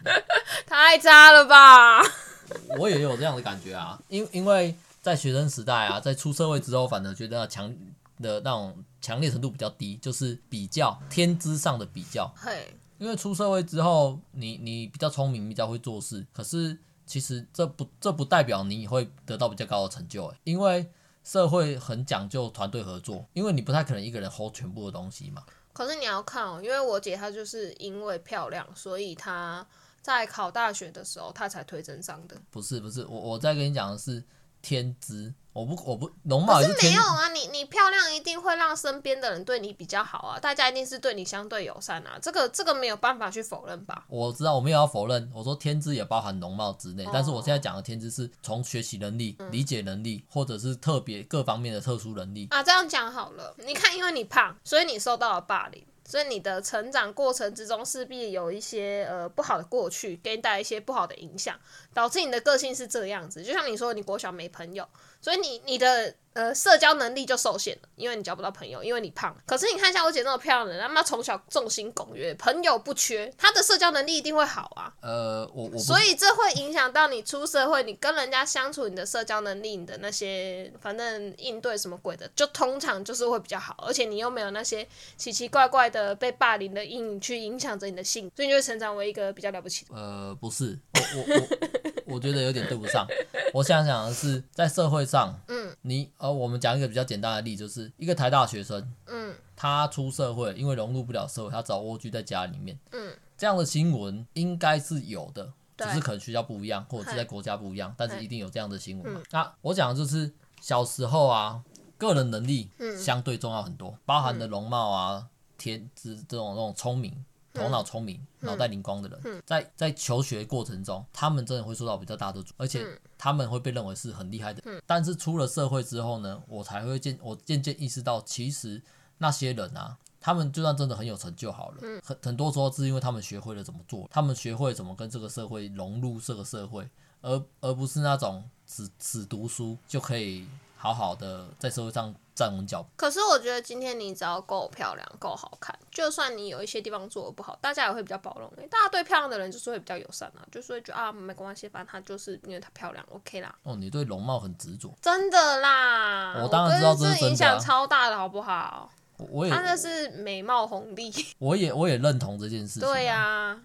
[0.66, 2.02] 太差了吧？
[2.78, 7.72] 我也有这样的感觉啊，因因为在学生时代啊，在出社会之后，反而觉得强
[8.20, 12.30] 的那种强烈程度比较低，就是比较天资上的比较。
[12.36, 16.76] 嘿，因为出社会之后，你你比较聪明，比较会做事，可是
[17.06, 20.90] 其实这不这不代表你会得到比较高的成就，因为。
[21.26, 25.42] 社会很讲究团队合作，因为你不太可能一个人 hold 全部的东西嘛。
[25.72, 29.66] 可是你要看哦，因为我姐她就是因为漂亮，所以她
[30.00, 32.36] 在考大学的时候她才推甄上的。
[32.52, 34.22] 不是不是，我我在跟你讲的是
[34.62, 35.34] 天资。
[35.56, 44.04] 我不我不容貌是，是没有啊，你你漂亮一定会让身边的人对你比较好啊，大家一定是对你相对友善啊，这个这个没有办法去否认吧？
[44.08, 52.62] 我知道我没有要否认，我说天资也包含容貌之内，哦，但是我现在讲的天资是从学习能力、嗯、理解能力，或者是特别各方面的特殊能力啊。
[52.62, 55.82] 这样讲好了，你看，因为你胖，所以你受到了霸凌。
[56.08, 61.58] 所以你的成长过程之中势必有一些呃不好的过去，给你带来一些不好的影响，
[61.96, 63.42] 导致你的个性是这个样子。
[63.42, 64.86] 就像你说，你国小没朋友，
[65.22, 66.14] 所以你你的。
[66.36, 69.34] 呃，社交能力就受限了，因为你交不到朋友，因为你胖。
[69.46, 74.92] 可是你看像我姐那么漂亮的人，他妈从小众星拱月，朋友不缺，她的社交能力一定会好啊。
[75.00, 83.74] 呃，我我所以这会影响到你出社会，你跟人家相处，你的社交能力，你的那些反正应对什么鬼的，就通常就是会比较好。
[83.86, 84.86] 而且你又没有那些
[85.16, 89.94] 奇奇怪怪的被霸凌的阴影去影响着你的性，所以你就会成长为一个比较了不起的。
[89.94, 93.06] 呃，不是，我我我我觉得有点对不上。
[93.52, 96.10] 我想讲的是，在社会上，嗯，你。
[96.18, 109.22] 呃，我们讲一个比较简单的例子，就是一个台大学生，嗯，他出社会，因为融入不了社会，他只好蜗居在家里面，嗯，这样的新闻应该是有的，只是可能学校不一样，或者是在国家不一样，但是一定有这样的新闻嘛。
[109.30, 111.62] 那我讲的就是小时候啊，
[111.96, 115.26] 个人能力相对重要很多，包含的容貌啊、
[115.56, 117.24] 天资这种这种聪明。
[117.56, 122.84] 头脑聪明、脑袋灵光的人，在在求学过程中，他们真的会受到比较大的阻，而且
[123.16, 124.62] 他们会被认为是很厉害的。
[124.86, 128.82] 但是出了社会之后呢，我才会渐我渐渐意识到，其实
[129.18, 136.88] 那些人啊，他们就算真的很有成就好了，很很多时候是因为他们学会了怎么做，他们学会怎么跟这个社会融入这个社会，
[137.22, 140.46] 而而不是那种只只读书就可以
[140.76, 142.14] 好好的在社会上。
[142.36, 142.86] 站稳脚。
[142.94, 148.48] 可是我觉得今天你只要够漂亮、够好看，就算你有一些地方做的不好，大家也会比较包容。
[148.68, 153.52] 大家对漂亮的人就是会比较友善啊，就是会觉得啊没关系，反正她就是因为她漂亮，OK 啦。
[153.62, 154.94] 哦，你对容貌很执着。
[155.00, 157.24] 真的啦，我当然知道这是。
[157.26, 158.90] 影响超大的，好不好？
[159.16, 159.50] 我也。
[159.50, 161.10] 他那是美貌红利。
[161.38, 162.88] 我也我也认同这件事情。
[162.88, 163.58] 对呀。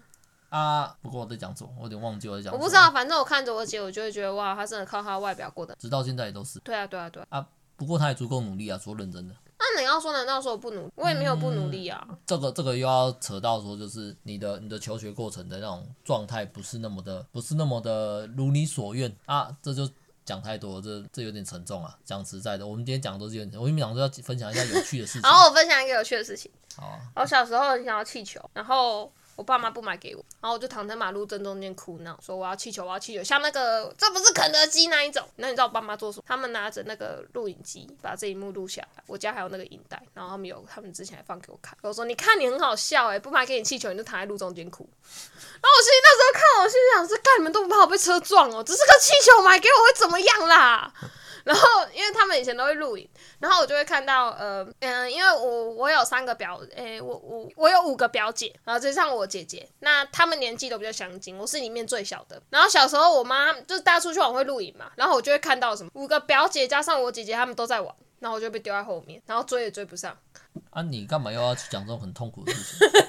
[0.48, 6.58] 啊，不过我在讲什么，我有点忘记我在讲不知道，反正我看着我姐，我就会觉得哇，她真的靠她外表过的，直到现在也都是。
[6.60, 7.26] 对啊，对啊，对啊。
[7.30, 7.46] 啊
[7.76, 9.34] 不过他也足够努力啊，说认真的。
[9.58, 10.92] 那你要说，难道说我不努力？
[10.96, 12.04] 我也没有不努力啊。
[12.08, 19.56] 嗯、这个这个又要扯到说，就是你的你的求学过程的那种状态不是那么的，不是那么的如你所愿啊。
[19.62, 19.88] 这就
[20.24, 21.96] 讲太多了，这这有点沉重啊。
[22.04, 25.22] 讲实在的，我们今天讲的都是有点，我跟你们讲都要分享一下有趣的事情。
[25.30, 26.50] 好，我分享一个有趣的事情。
[26.76, 29.12] 好、啊，我小时候很想要气球，然后。
[29.34, 35.26] 我爸妈不买给我，然后我就躺在马路正中间哭闹，说我要气球，我要气球，像那个这不是肯德基那一种。
[35.36, 36.24] 那你知道我爸妈做什么？
[36.26, 39.02] 他们拿着那个录影机把这一幕录下来。
[39.06, 41.76] 我家还有那个影带，然后他们有，他们之前还放给我看。
[41.82, 44.88] 我说你看你很好笑哎，不买给你气球，你就躺在路中间哭。
[44.92, 50.92] 然后我心里那时候看，我心想是，干你们都不怕我被车撞哦，只是个气球买给我会怎么样啦？
[51.44, 51.62] 然后
[51.94, 53.08] 因为他们以前都会录影，
[53.40, 62.40] 然后我就会看到，呃，嗯，因为我我有三个表，诶、我我我有五个表姐，然后加上我姐姐，那他们年纪都比较相近，我是里面最小的。
[62.50, 70.16] 然后小时候我妈就是大家出去玩会录影嘛，然后我就会看到什么五个表姐加上我姐姐，他们都在玩，然后我就被丢在后面，然后追也追不上。
[70.70, 73.00] 啊，你干嘛又要去讲这种很痛苦的事情？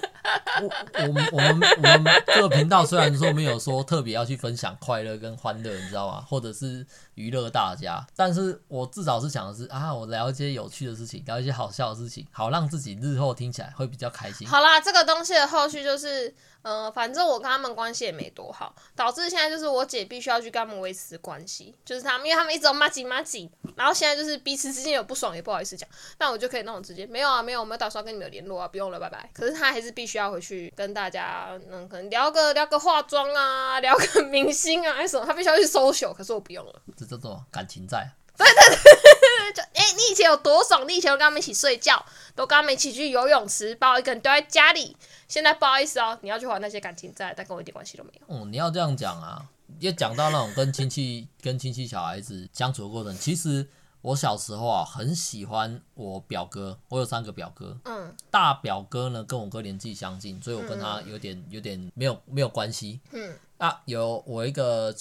[0.61, 6.25] 我我们我们我们这个频道虽然说没有说特别要去分享快乐跟欢乐，你知道吗？
[6.27, 6.85] 或者是
[7.15, 14.47] 娱乐大家，但是我至少是想的是啊，我聊一些有趣的事情，聊一些好笑的事情，好让自己日后听起来会比较开心。
[14.47, 16.33] 好啦，这个东西的后续就是。
[16.63, 29.29] 呃，反正我跟他们关系也没多好，导致现在就是我姐必须要去跟他们维持关系，就是他们，因为他们一直都麻吉麻吉，然后现在就是彼此之间有不爽也不好意思讲，但我就可以那种直接没有啊，没有，我没有打算跟你们联络啊，不用了，拜拜。
[29.33, 38.13] 可是他还是必须要回去跟大家，嗯，可能聊个聊个化妆啊，聊个明星啊，还是什么，他必须要去 social，可是我不用了，这叫做感情债。
[38.35, 40.87] 对对对就哎、欸，你以前有多爽？
[40.87, 44.97] 你以前有跟他们一起睡觉，都跟他们一起去游泳池，把我一个人丢在家里。
[45.27, 48.25] 现在不好意思哦，你要去还那些感情债，但跟我一点关系都没有。
[48.25, 49.45] 哦、嗯，你要这样讲啊，
[49.79, 53.15] 也讲到那种跟亲戚、跟亲戚小孩子相处的过程。
[53.15, 53.67] 其实
[54.01, 57.77] 我小时候啊，很喜欢我表哥，我有三个表哥。
[57.85, 62.99] 嗯，大表哥呢跟我哥年纪相近，所以我跟他有点有点没有没有关系。
[63.11, 64.93] 嗯，啊，有我一个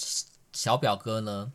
[0.51, 1.51] 小表哥呢。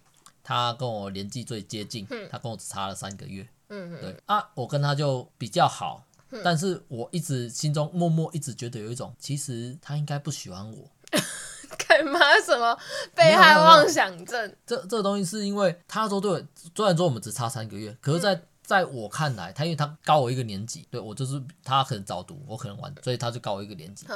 [0.48, 3.46] 他跟我年纪最接近，他跟我只差了三个月。
[3.68, 6.02] 嗯，对啊，我跟他就比较好，
[6.42, 10.90] 但是我一直心中默默一直觉得有一种，其实他应该不喜欢我。
[11.86, 12.18] 干嘛？
[12.42, 12.74] 什么
[13.14, 14.56] 被害妄想症？
[14.64, 16.42] 这这个东西是因为他说对，
[16.74, 24.06] 虽然说我们只差三个月，可是在在我看来，他因为他高我一个年级，对我就是他可能早读，我可能晚读，所以他就高我一个年级。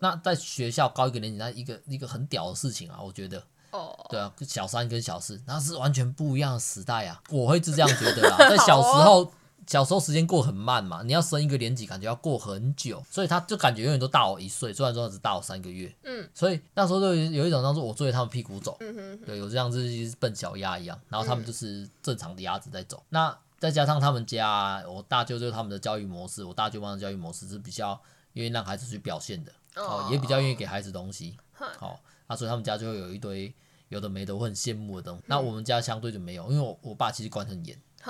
[0.00, 3.42] 那在学校高一个年级，那一个一个很屌的事情啊，我觉得。
[3.70, 7.20] 哦，对啊，小三跟小四，那是完全不一样的时代啊！
[7.30, 9.32] 我会是这样觉得啊， 在小时候，哦、
[9.66, 19.80] 小时候时间过很慢嘛，你要升一个年级，感觉要过很久，所以他就感觉永远都大我一岁，虽然说只大我三个月，嗯，所以那时候就有一种当做我追着他们屁股走，嗯哼，对，有这样子
[20.18, 22.96] 笨小鸭一样，然后他们就是正常的鸭子在走。
[22.96, 28.00] 嗯、那再加上他们家，我大舅舅他们的教育模式，我大舅妈的教育模式是比较
[28.32, 31.98] 愿意让孩子去表现的，哦，也比较愿意给孩子东西，好、哦。
[32.28, 33.52] 啊，所以他们家就会有一堆
[33.88, 35.22] 有的没的，我很羡慕的东西。
[35.22, 37.76] 嗯、那我们家相对就没有，因为我我爸其实管很严。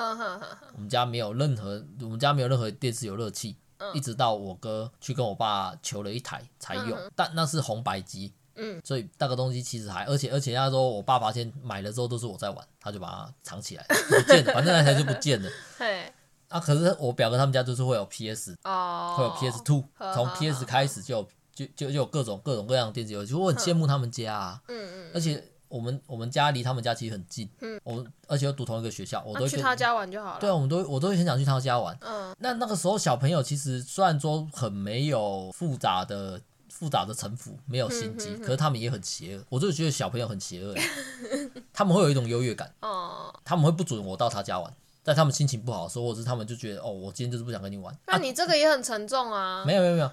[0.75, 6.95] 我们家没有任何，我们家没有任何电视有热气，嗯、一直到我哥去跟我爸求了一台才有。
[6.95, 15.51] 嗯、但那是红白机，嗯，所以那个东西其实还，而且而且那时候我爸发现买了之后都是我在玩，他就把它藏起来，不见了，反正那台就不见了。
[15.79, 16.13] 对
[16.49, 21.29] 啊，可是我表哥他们家就是会有 PS，哦，会有 PS Two，从 PS 开始就有。
[21.59, 24.63] 就就就有各种各种各样的电子游戏，我很羡慕他们家啊。
[24.69, 25.11] 嗯嗯。
[25.13, 27.49] 而且我们我们家离他们家其实很近。
[27.61, 27.81] 嗯。
[27.83, 30.41] 我而且又读同一个学校，我都会去他家玩就好了。
[30.41, 31.99] 对啊，我们都我都会很想去他家玩。
[32.03, 32.33] 嗯。
[32.39, 39.45] 那那个时候小朋友其实虽然说很没有复杂的复杂的城府，没有心机，可是他们也很邪恶。
[39.49, 40.75] 我就觉得小朋友很邪恶，
[41.75, 42.73] 他们会有一种优越感。
[42.83, 43.35] 哦。
[43.45, 47.93] 他们会不准我到他家玩，在他们心情不好的时候，或者是他们就觉得哦，我今天就是不想跟你玩。
[48.07, 49.65] 那你这个也很沉重啊。
[49.67, 50.11] 没有没有没有。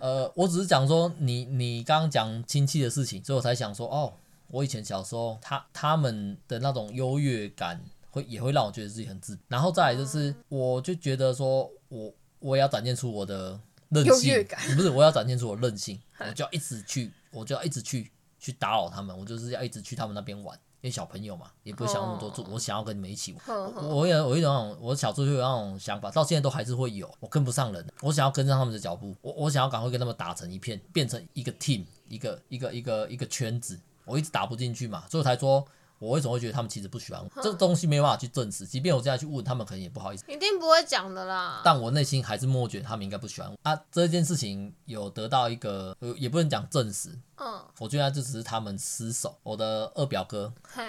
[0.00, 4.12] 呃，我只是讲说你你刚刚讲亲戚的事情，所以我才想说哦，
[4.48, 7.80] 我以前小时候他他们的那种优越感
[8.10, 20.58] 会也会让我觉得自己很自，然后再来就是我就觉得说我我也要展现出我的任性，不是我要展现出我任性， 我就要一直去，我就要一直去去打扰他们，我就是要一直去他们那边玩。
[20.82, 23.74] 因为小朋友嘛，也不会想那么多，做我想要跟你们一起玩。
[23.88, 27.12] 我有我有一种，我小时候就有那种想法，到现在都还是会有。
[27.20, 33.78] 我跟不上人，我想要跟上他们的脚步，我我想要赶快跟他们打成一片，变成一个 team，一个一个一个一个圈子。
[34.04, 35.66] 我一直打不进去嘛，所以我才说。
[36.00, 37.42] 我为什么会觉得他们其实不喜欢我？
[37.42, 40.24] 这个东西没办法去证实，即便我这样去问他们，可能也不好意思。
[40.32, 41.60] 一定不会讲的啦。
[41.62, 43.56] 但我内心还是默觉得他们应该不喜欢我。
[43.62, 47.10] 啊，这件事情有得到一个，也不能讲证实。
[47.36, 47.62] 嗯。
[47.78, 49.38] 我觉得这只是他们失手。
[49.42, 50.82] 我的二表哥，嘿，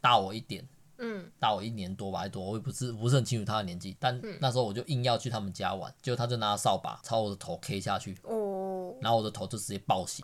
[0.00, 3.96] 大我一点，嗯，大我一年多吧，还多，我也不是不是很清楚他的年纪。
[4.00, 8.18] 但那时候我就硬要去他们家玩，结果他就拿扫把朝我的头 K 下去。
[8.24, 8.57] 哦。
[9.00, 10.22] 然后我的头就直接爆血，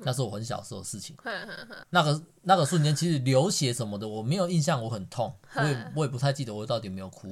[0.00, 1.16] 那是我很小时候的事情。
[1.90, 7.28] 那个那个瞬间，其实流血什么的，我没有印象，我很痛，我也我也不太记得我到底有没有哭。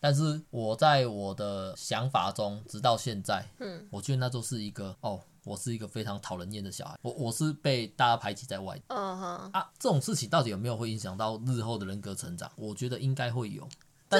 [0.00, 3.46] 但是我在我的想法中，直到现在，
[3.90, 8.80] 我觉得那就是一个哦，我是一个非常讨人厌的小孩，我我是被大家排挤在外。
[8.88, 12.50] 啊，这种事情到底有没有会影响到日后的人格成长？
[12.56, 13.68] 我觉得应该会有。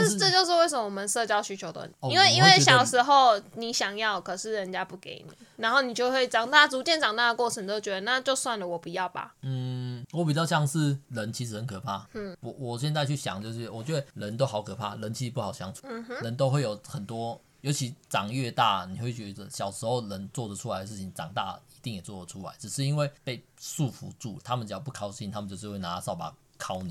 [0.01, 9.35] 这这就是为什么我们社交需求都很，因为因为小时候你想要，可是人家不给你，然后你就会长大，逐渐长大的过程都觉得那就算了，我不要吧。
[9.43, 12.07] 嗯，我比较像是人其实很可怕。
[12.15, 15.83] 嗯，我我现在去想，就是我觉得人都好可怕，人其实不好相处。
[15.85, 24.39] 嗯，人都会有很多，尤其长越大，你会觉得小时候能做得出来的事情，长大一定也做得出来，只是因为被束缚住。
[24.43, 26.91] 他们只要不高兴，他们就是会拿扫把敲你。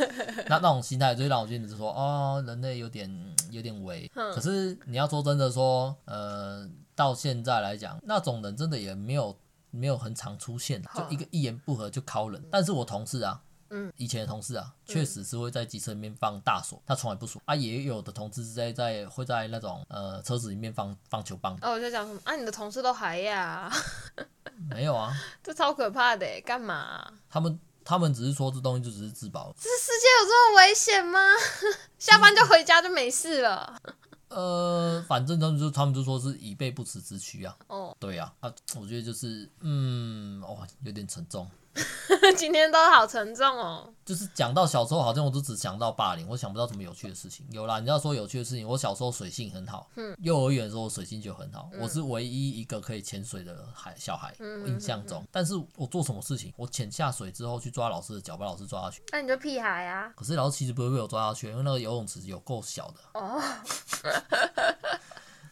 [0.48, 3.10] 那那种心态就让我觉得说，哦，人类有点
[3.50, 4.10] 有点伪。
[4.14, 9.36] 可是你要说真的说，呃，到现在来讲，那种人真的也没有。
[9.72, 12.42] 没有很常出现，就一个一言不合就敲人。
[12.50, 13.38] 但是我同事啊，
[13.68, 17.54] 嗯，以前的同事啊，确实是会在机车里面放大锁，他从来不锁啊。
[17.54, 21.54] 也有的同事是在在会在那种呃车子里面放放球棒。
[21.60, 23.70] 哦，我就讲什么啊，你的同事都还呀？
[24.70, 25.12] 没有啊，
[25.42, 27.12] 这超可怕的，干嘛？
[27.28, 29.54] 他们他们只是说这东西就只是自保。
[29.56, 31.20] 这世界有这么危险吗？
[32.00, 33.80] 下班就回家就没事了。
[34.28, 37.56] 呃，反正他们就他们就说是以备不时之需啊。
[37.68, 41.48] 哦，对呀，啊，我觉得就是，嗯，哇，有点沉重。
[42.36, 43.92] 今天都好沉重哦。
[44.04, 47.44] 就是讲到小时候，好像我都只想到霸凌，我想不到什么有趣的事情。
[47.50, 49.90] 有啦，你要说有趣的事情，我小时候水性很好。
[49.96, 50.16] 嗯。
[50.20, 55.24] 幼儿园的时候我水性就很好，我是唯一一个可以潜水的孩小孩，我印象中。
[55.30, 59.02] 但是我做什么事情，我潜下水之后去抓老师的脚，把老师抓下去。
[59.12, 60.12] 那你就屁孩啊！
[60.16, 63.00] 可是老师其实不会被我抓下去，因为那个游泳池有够小的。
[63.14, 63.42] 哦。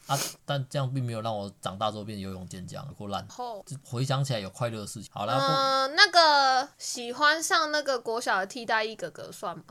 [0.07, 0.19] 啊！
[0.45, 3.27] 但这样并没有让我长大之后变游泳健将，够烂。
[3.29, 5.11] 后回想起来有快乐的事情。
[5.15, 9.65] 好了，嗯、呃，那个喜欢上那个国小的替代役哥哥算吗？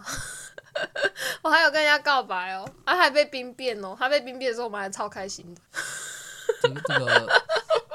[1.44, 5.62] 我还有跟人家告白哦，他还被兵变哦，他被兵变的时候我们还超开心的。
[6.62, 7.06] 这个这个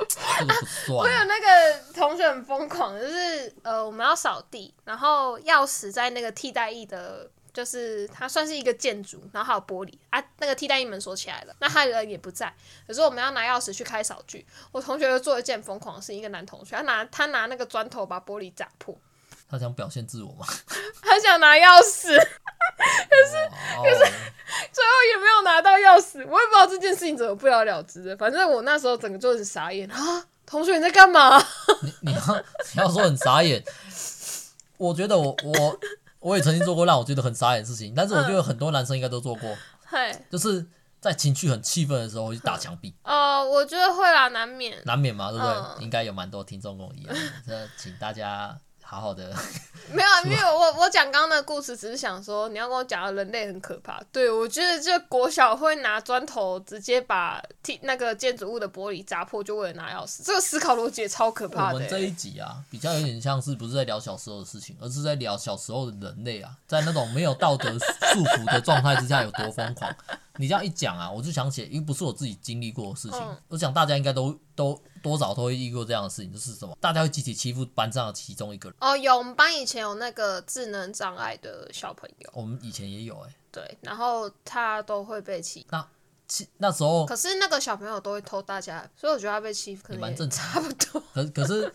[0.09, 0.97] 这个不算。
[0.97, 7.29] 我有那个同学很疯狂，就是呃我们要扫地，然后钥匙在那个替代役的。
[7.59, 12.55] 就是它算是一个建筑，然后还有玻璃啊，那个替代一门锁起来了，那他人也不在。
[12.87, 18.97] 可是我们要拿钥匙去开扫具，我同学就做一件疯狂的事，一个男同学，他拿他拿那个砖头把玻璃砸破。
[19.51, 20.47] 他想表现自我吗？
[21.03, 23.35] 他想拿钥匙， 可是
[23.83, 24.13] 可是
[24.73, 28.17] 最后也没有拿到钥匙，我也不知道这件事情怎么不了了之的。
[28.17, 30.25] 反正我那时候整个就是傻眼啊！
[30.47, 31.45] 同学你在干嘛？
[31.83, 33.61] 你你要你要说很傻眼，
[34.77, 35.81] 我觉得我我。
[36.21, 39.57] 我也曾经做过让我觉得很傻眼的事情，但是我觉得很多男生应该都做过，
[39.93, 40.67] 嗯、就是
[41.01, 42.95] 在情绪很气愤的时候会去打墙壁。
[43.05, 45.55] 哦、呃，我觉得会啦，难免，难免嘛，对不对？
[45.55, 47.17] 嗯、应该有蛮多听众跟我一样，
[47.47, 48.59] 这请大家。
[48.91, 49.31] 好好的，
[49.93, 54.03] 没有啊， 因为我我讲刚刚的故事，只是想说你要跟我讲人类很可怕。
[54.11, 61.75] 对，我觉得这国小会拿砖头直接把替那个建筑物的玻璃砸破，就为了拿钥匙，这个思考逻辑也超可怕的。
[61.75, 69.95] 我们这一集啊，比较有点像是不是在聊小时候的事情，而是在聊小时候的人类啊，在那种没有道德束缚的状态之下有多疯狂。
[70.39, 78.79] 你这样一讲啊，我就想起，因为不是我自己经历过的事情，嗯、我想大家应该都都多少都会遇过这样的事情，就是什么，大家会集体欺负班上的其中一个人。
[78.81, 83.35] 哦，有，我们班以前有那个智能障碍的小朋友，我们以前也有哎、欸。
[83.51, 85.67] 对，然后他都会被欺。
[85.71, 85.89] 那
[86.29, 91.03] 欺那时候，可是那个小朋友都会偷大家，所以我觉得他被欺负可能也蛮正常，差不多。
[91.13, 91.75] 可可是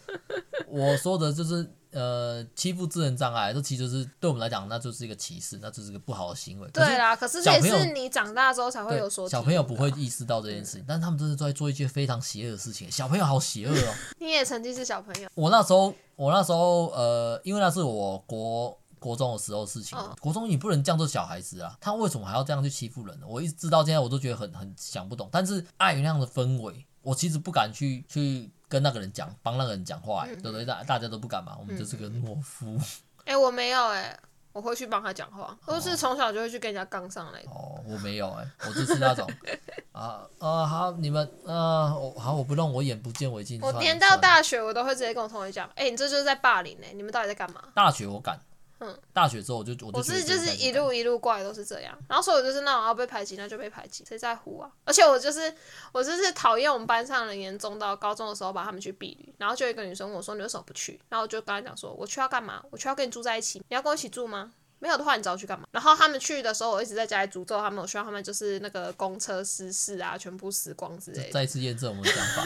[0.67, 1.69] 我说的就是。
[1.93, 6.67] 呃，欺负智能障碍，这其实就是对我们来讲，那就是一个歧视，那就是一个不好的行为。
[6.71, 9.29] 对啦，可是这也是你长大之后才会有所。
[9.29, 12.91] 小朋友不会意识到这件事情，嗯、但是他们真的在做一件非常邪恶的事情。
[12.91, 13.93] 小朋友好邪恶哦！
[14.19, 15.29] 你也曾经是小朋友。
[15.35, 19.97] 我那时候，我那时候，呃，因为那是我国国中的时候的事情。
[19.97, 23.27] 哦、国中你不能这样做小孩子啊，他为什么还要这样去欺负人呢？
[23.27, 25.29] 我一直到现在我都觉得很很想不懂。
[25.31, 28.49] 但是碍于那样的氛围，我其实不敢去去。
[28.73, 30.65] 跟那个人讲，帮那个人讲话，对不对？
[30.65, 32.75] 大大家都不敢嘛，我们就是个懦夫。
[33.23, 34.17] 哎，我没有哎，
[34.51, 37.39] 我会去帮他讲话，都是从小就会去跟人家杠上来。
[37.41, 39.29] 哦，我没有哎，我就是那种
[39.93, 43.61] 啊啊好，你们啊，我好，我不弄，我眼不见为净。
[43.61, 47.61] 我连到大学，我都会直接跟我同学讲，哎，你这就是在霸凌哎，你们到底在干嘛？
[47.75, 48.39] 大学我敢。
[48.83, 54.69] 嗯，大学之后我就我就我是就是一路一路过来都是这样，然后所以我就是那种要被排挤，那就被排挤，谁在乎啊？
[54.83, 55.53] 而且我就是
[55.93, 60.99] 我就是讨厌我们班上人严重到高中的时候把他们去避旅，然后就一个女生问我说，你为什么不去？
[61.09, 62.61] 然后我就跟她讲说，我去要干嘛？
[62.69, 64.51] 我去要跟你住在一起，你要跟我一起住吗？
[64.83, 65.65] 没有的话，你找我去干嘛？
[65.71, 71.31] 然后他们去的时候，我一直在家里诅咒他们，我希望他们就是那个公车失事啊，全部死光之类的。
[71.31, 72.43] 再次验证我们的想法，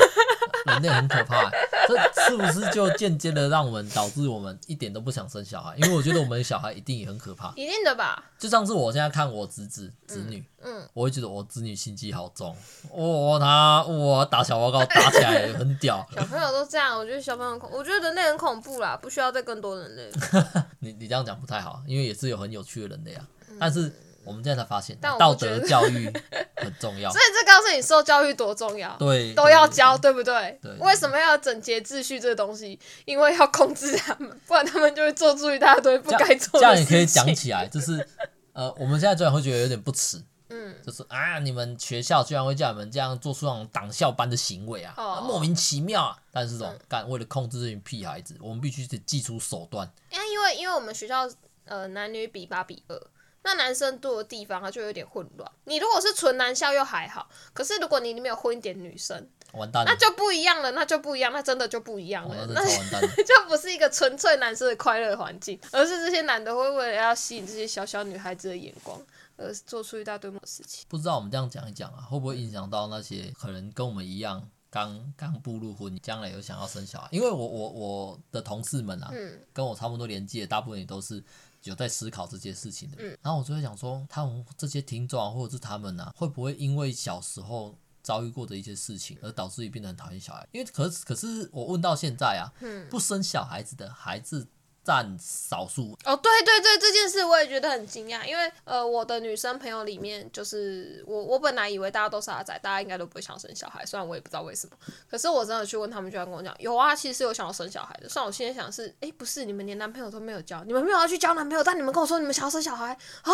[0.73, 1.49] 人类很可怕，
[1.87, 5.75] 这是不是就间接的让我们导致我们一点都不想生小孩？
[5.77, 8.23] 因为我觉得我们的小孩一定也很可怕，一定的吧？
[8.37, 10.37] 就像是我现在看我侄子侄女。
[10.37, 12.53] 嗯嗯，我会觉得我侄女心机好重，
[12.91, 16.05] 哇，他哇打小报告打起来很屌。
[16.15, 20.09] 小朋友都这样，我觉得小朋友恐，我觉得人类很恐怖啦，不需要再更多人类。
[20.81, 23.27] 你你这样讲不太好，因为也是有很有趣的人类啊。
[23.49, 23.91] 嗯、但是
[24.23, 26.11] 我们现在才发现，道德教育
[26.57, 27.09] 很重要。
[27.13, 30.59] 所以这告诉你受教育多重要，对，都要教，对，不对？
[30.61, 30.71] 对。
[30.79, 32.77] 为什么要整洁秩序这个东西？
[33.05, 36.59] 因为要控制他们，不然他们就会做出一大堆不该做的事情。
[36.59, 38.05] 这样也可以讲起来，就是
[38.51, 40.21] 呃，我们现在居然会觉得有点不耻。
[40.49, 46.17] 嗯，就是啊，你们学校居然会叫你们这样做出那种党校般的行为啊，哦、莫名其妙啊！
[46.31, 49.89] 但是这种干、嗯、为了控制这群屁孩子，我们必须得祭出手段。
[50.09, 51.29] 因为因为我们学校
[51.67, 52.99] 呃男女比八比二，
[53.43, 55.51] 那男生多的地方它就有点混乱。
[55.65, 62.61] 你如果是纯男校又还好，可是如果你里面有混一点女生，完蛋了，那就不一样了，那就不一样，那真的就不一样了，哦、那，
[62.91, 68.99] 那就不是一个纯粹男生的快乐环境，而是这些男的会为了要吸引这些小小女孩子的眼光。
[69.39, 77.07] 而做出一大堆的事情，不知道我们这样讲一讲啊，会不会影响到那些可能跟我们一样刚刚步入婚姻，将来有想要生小孩？
[77.11, 81.23] 因为我我我的同事们啊，嗯，跟我差不多年纪的，大部分也都是
[81.63, 82.97] 有在思考这件事情的。
[82.99, 90.47] 嗯，然后我就会想说，他们这些听众啊，或者是他们啊，会不会因为小时候遭遇过的一些事情，而导致于变得很讨厌小孩？
[90.51, 94.47] 因为可是可是我问到现在啊，嗯，不生小孩子的孩子。
[94.87, 104.77] 占少数哦，对对对，这件事我也觉得很惊讶，因为呃，我的女生朋友里面，就是我我本来以为大家都是阿仔，大家应该都不会想生小孩，虽然我也不知道为什么，
[105.11, 108.07] 可是我真的去问他们，居然跟我讲有啊，其实有想要生小孩的。
[108.07, 113.33] 虽然我现在想是，哎，不是，你们连男朋友都没有交，你们没有要去交男朋友，但你们跟我说你们想要生小孩啊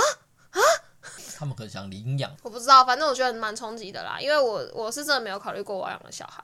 [0.50, 0.60] 啊？
[1.38, 6.44] 他们可能想领养，我不知道，反正我觉得蛮冲击的啦，因为我我是真的没有考虑过我要养的小孩。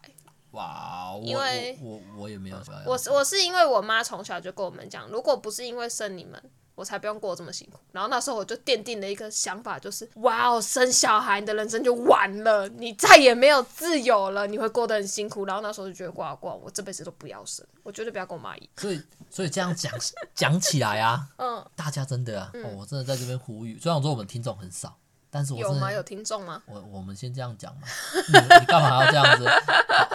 [0.51, 6.41] 哇，我因为我我，我也没有我是我是因为我妈从小就跟我们讲，如果不是因为生你们，
[6.73, 7.79] 我才不用过这么辛苦。
[7.91, 15.45] 然后那时候我就奠定了一个想法，就是哇哦，生小孩你的人生就完了，你再也没有自由了，你会过得很辛苦。
[15.45, 18.69] 然后那时候就觉得挂挂，我这辈子都不要生，我绝对不要跟我妈一样。
[18.77, 19.93] 所以所以这样讲
[20.33, 24.97] 讲起来啊， 嗯，大家真的啊，嗯哦、我真的在这边呼吁，虽然说我们听众很少。
[25.31, 25.91] 但是我有吗？
[25.91, 26.61] 有听众吗？
[26.65, 27.87] 我我们先这样讲嘛，
[28.27, 29.47] 你你干嘛要这样子？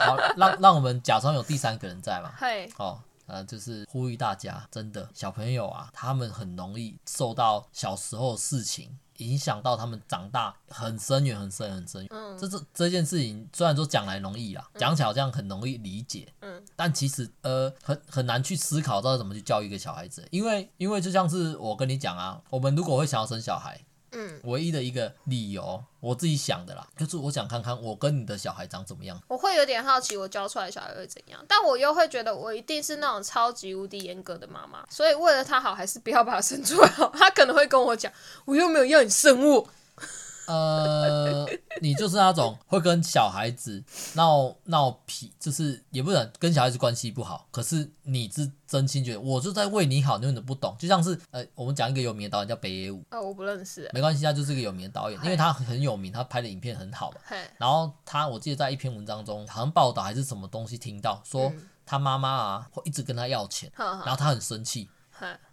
[0.00, 2.32] 好，好让让我们假装有第三个人在嘛。
[2.36, 12.08] 嘿，哦，呃，就是呼吁大家，真的小朋友啊，他们很容易受到小时候的事情影响到，他们长大很深远、很深很深远。
[12.10, 16.26] 嗯，这这这件事情虽然说讲来容易啊，讲起来好像很容易理解。
[16.40, 23.80] 嗯，但其实呃很很难去思考到怎么去教育一个小孩子，因为因为就像是我跟你讲啊，我们如果会想要生小孩。
[24.14, 29.20] 嗯，唯一的一个理由，我自己想的啦，就是我想看看我跟你的小孩长怎么样。
[29.28, 37.08] 我会有点好奇，我教出来的小孩会怎样，但我又会觉得我一定是那种超级无敌严格的妈妈，所以为了他好，还是不要把他生出来好。
[37.10, 38.12] 他可能会跟我讲，
[38.44, 39.68] 我又没有要你生我。
[40.46, 41.46] 呃，
[41.80, 43.82] 你就是那种会跟小孩子
[44.14, 50.76] 闹闹皮，就是也不能跟小孩子关系不好，可是你是真心觉得我就在为你好，你怎么不懂？
[50.78, 57.16] 就像是呃，我们讲一个有名的导演叫北野武，哦，我不认识，没关系，他就是一个有名的导演，因为他很有名，他拍的影片很好嘛。
[57.58, 61.52] 然后他，我记得在一篇文章中，好像报道还是什么东西听到说
[61.86, 64.88] 他妈妈啊会一直跟他要钱，然后他很生气。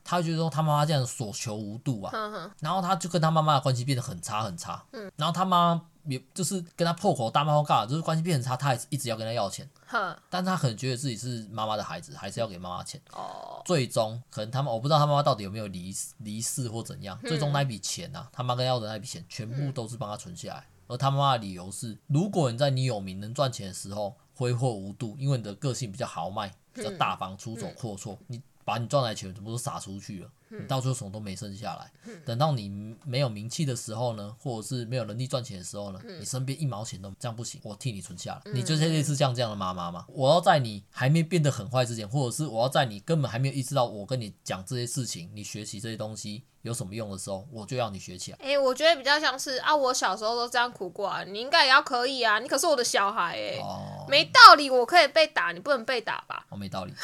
[0.04, 2.12] 他觉得说他妈妈这样所求无度啊，
[2.60, 28.42] 然后他就跟他妈妈的关系变得很差很差，嗯，然后他妈也就是跟他破口大骂，干就是关系变很差，他还是一直要跟他要钱，呵但他可能觉得自己是妈妈的孩子，还是要给妈妈钱，哦，最终可能他们我不知道他妈妈到底有没有离离世或怎样，嗯、最终那笔钱啊，他妈跟要的那笔钱全部都是帮他存下来，嗯、而他妈妈的理由是，如果你在你有名能赚钱的时候挥霍无度，因为你的个性比较豪迈，比较大方出走阔绰，你。
[28.62, 31.92] 嗯把你赚来的钱全部都撒出去了，你到最后什么都没剩下来。
[32.24, 38.52] 等到你没有名气的时候呢，或者是没有能力赚钱的时候呢，你身边一毛钱都这样不行，我替你存下来。
[38.54, 40.06] 你就是类似像这样的妈妈吗？
[40.10, 48.38] 我要在你还没变得很坏之前，或者是我要在你根本还没有意识到我跟你讲这些事情，你学习这些东西有什么用的时候，我就要你学起来。
[48.42, 56.46] 哎、欸，我觉得比较像是啊，我小时候都这样苦过啊，你应该也要可以啊，你可是我的小孩哎、欸，哦、没道理，我可以被打，你不能被打吧？
[56.50, 56.94] 我、哦、没道理。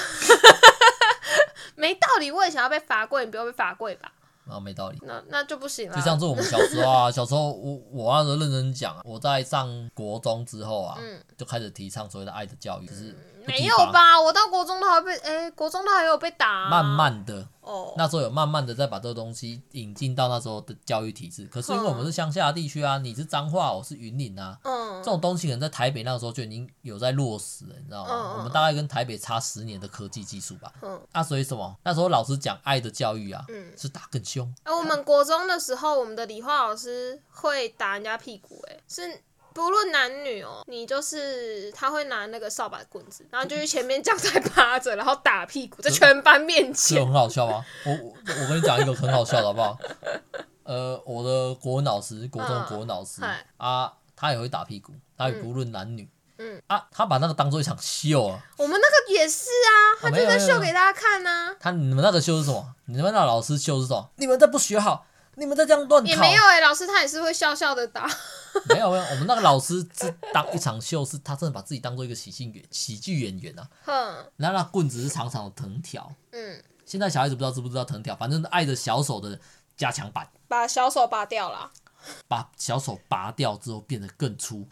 [1.77, 4.11] 没道理，我也想要被罚跪，你不要被罚跪吧？
[4.49, 5.95] 啊，没道理，那那就不行了。
[5.95, 13.15] 就像是我们小时候啊， 小时候我我那时候认真讲，我在上国中之后啊，嗯、就开始提倡所谓的爱的教育，就是。
[13.47, 14.19] 没有吧？
[14.21, 16.69] 我到国中都还被哎、欸，国中都还有被打、啊。
[16.69, 21.45] 慢慢的，哦，那时候有慢慢的再把这个东西引进到那时候的教育体制。
[21.45, 28.11] 可是因为我们是乡下的地区啊，你是彰化，我是云林啊，嗯，这种东西可能在台北那个时候就已经有在落实了，你知道吗？
[28.11, 30.71] 嗯、我们大概跟台北差十年的科技技术吧。
[30.81, 31.75] 嗯，那所以什么？
[31.83, 34.53] 那时候老师讲爱的教育啊，嗯，是打更凶。
[34.63, 39.21] 哎、啊，我们国中的时候，我们的理化老师会打人家屁股、欸，哎，是。
[39.57, 47.65] 不论男女哦，你就是他会拿那个扫把棍子，然后就去前面这样在趴着，然后打屁股，在全班面前，这很好笑吗？
[47.83, 49.75] 我我我跟你讲一个很好笑的好不好？
[50.61, 56.07] 呃，我的国文老师，国中国文老师、嗯、啊，他也会打屁股，他也不论男女。
[56.37, 58.39] 嗯啊，他把那个当做一场秀啊。
[58.57, 61.55] 我们那个也是啊，他就在秀给大家看呐、啊。
[61.59, 62.75] 他你们那个秀是什么？
[62.85, 64.07] 你们那个老师秀是什么？
[64.17, 66.09] 你们再不学好，你们在这样乱考。
[66.09, 68.09] 也没有哎、欸，老师他也是会笑笑的打。
[68.69, 73.69] 没有没有，我们那个老师是当一场秀，是他真的把自己当做一个喜剧演喜剧演员啊。
[73.85, 73.93] 哼。
[74.35, 76.11] 然后那棍子是长长的藤条。
[76.31, 76.61] 嗯。
[76.85, 79.39] 现在小孩子不知道知不知道藤条，反正爱着小手的
[79.75, 80.27] 加强版。
[80.47, 81.71] 把小手拔掉了。
[82.27, 84.65] 把小手拔掉之后变得更粗。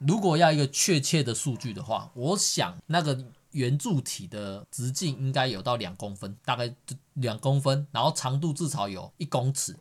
[0.00, 3.18] 如果要一个确切的数据的话，我想那个
[3.50, 6.74] 圆柱体的直径应该有到两公分，大概
[7.14, 9.76] 两公分，然后长度至少有一公尺。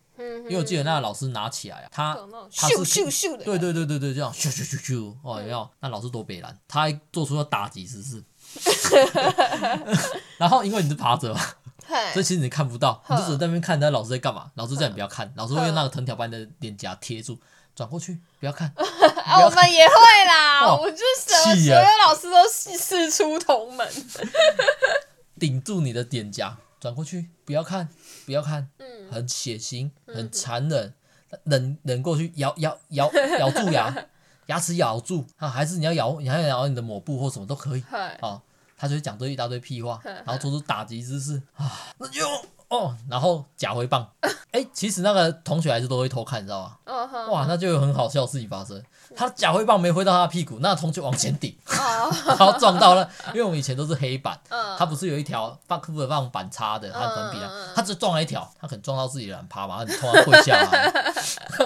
[0.49, 2.17] 因为我记得那个老师拿起来啊，他
[2.55, 5.69] 他是咻咻咻的，对对对对对，这样咻咻咻咻，哦，有没有？
[5.79, 8.23] 那老师多北烂，他还做出了打击姿势。
[10.37, 11.41] 然后因为你是爬着嘛。
[12.13, 14.49] 所以其实你看不到，你就只能在那边看，那老师在干嘛？
[14.55, 17.37] 老师叫你不要看，老师会用那个藤条把你的脸颊贴住，
[17.75, 18.71] 转过去不要看。
[18.77, 19.93] 我们也会
[20.25, 23.85] 啦， 我就是所有老师都师出同门。
[25.37, 27.89] 顶住你的脸颊，转过去不要看，
[28.25, 28.69] 不要看，
[29.11, 30.93] 很血腥，很残忍，
[31.43, 33.93] 忍忍过去，咬咬咬 咬住牙，
[34.47, 37.83] 牙齿咬住啊，还是你要咬，你还要咬你的抹布或什么都可以
[38.21, 38.41] 啊。
[38.77, 42.27] 他就会讲这一大堆屁话，然后做出打击姿势啊，那就
[42.71, 44.09] 哦，然后假挥棒，
[44.51, 47.27] 哎，其实那个同学还是都会偷看，你知道吗？
[47.29, 48.81] 哇，那就有很好笑的事情发生。
[49.13, 53.09] 他假挥棒没挥到他的屁股，那同学往前顶， 然后撞到了。
[53.27, 54.39] 因为我们以前都是黑板，
[54.77, 60.93] 他不是有一条放课本放板擦的，他粉笔啊，他只撞了一条，他可能撞到自己的懒趴嘛，他突然跪下来，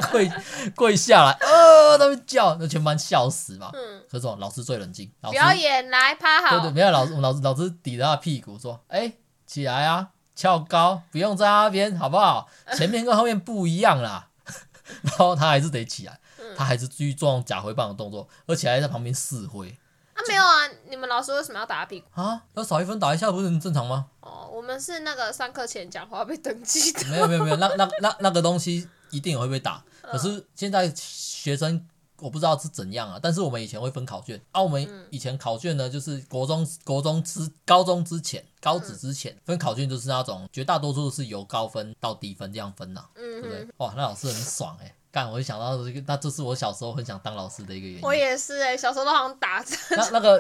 [0.11, 0.31] 跪
[0.75, 3.71] 跪下来，呃，他们叫，那全班笑死嘛。
[4.09, 6.57] 可是老师最冷静，表演来趴好。
[6.57, 9.13] 对对，没有老师，老师老师抵着他屁股说：“哎，
[9.45, 12.49] 起来啊，翘高，不用在那边，好不好？
[12.75, 14.27] 前面跟后面不一样啦。
[15.03, 16.19] ”然后他还是得起来。
[16.57, 19.67] 他还是继续做假挥棒的动作，而且还在旁边试挥。
[20.13, 20.69] 啊，没有啊！
[20.89, 22.41] 你们老师为什么要打他屁股啊？
[22.53, 24.05] 要少一分打一下不是很正常吗？
[24.21, 27.03] 哦，我们是那个上课前讲话被登记的。
[27.07, 29.83] 没有没有没有，那那那那个东西一定也会被打。
[30.01, 31.85] 可是现在学生
[32.19, 34.61] 我不知道是怎样啊，但是我们以前会分考卷啊。
[34.61, 43.67] 我们以前考卷呢，就是国中国中之高中之前高职之前分考卷，就是那种绝大多数是由高分到低分这样分呐、啊，对不对？
[43.77, 44.95] 哇，那老师很爽哎、欸。
[45.11, 48.01] 干，我就想到这个，那这是我小时候很想当老师的一个原因。
[48.03, 49.79] 我也是哎、欸，小时候都好像打针。
[49.91, 50.37] 那那个，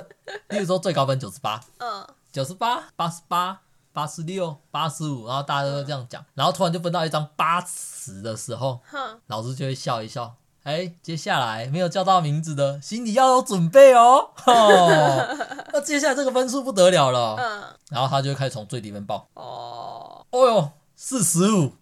[0.49, 3.61] 例如说最高分九十八，嗯，九十八、八十八、
[3.93, 14.31] 八十六、八十五，然后大家都这样讲，然后突然就分到一张八十的时候，哼，老师就会笑一笑，哎、欸，接下来没有叫到名字的，心里要有准备哦。
[14.47, 15.37] 哦，
[15.71, 21.73] 那接下来这个分数不得了了，嗯，然后他就开始从最低分报，哦，哦哟，四十五。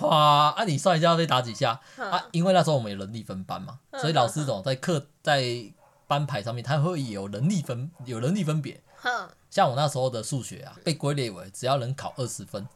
[0.00, 0.54] 哇！
[0.56, 2.24] 啊，你算一下要被打几下啊？
[2.32, 5.44] 因为那时候我们有能力分班嘛，所以老师总在课在
[6.08, 8.82] 班牌上面，他会有能力分有能力分别。
[9.48, 12.66] 像我那时候的数学啊，被归类为只要能考二十分，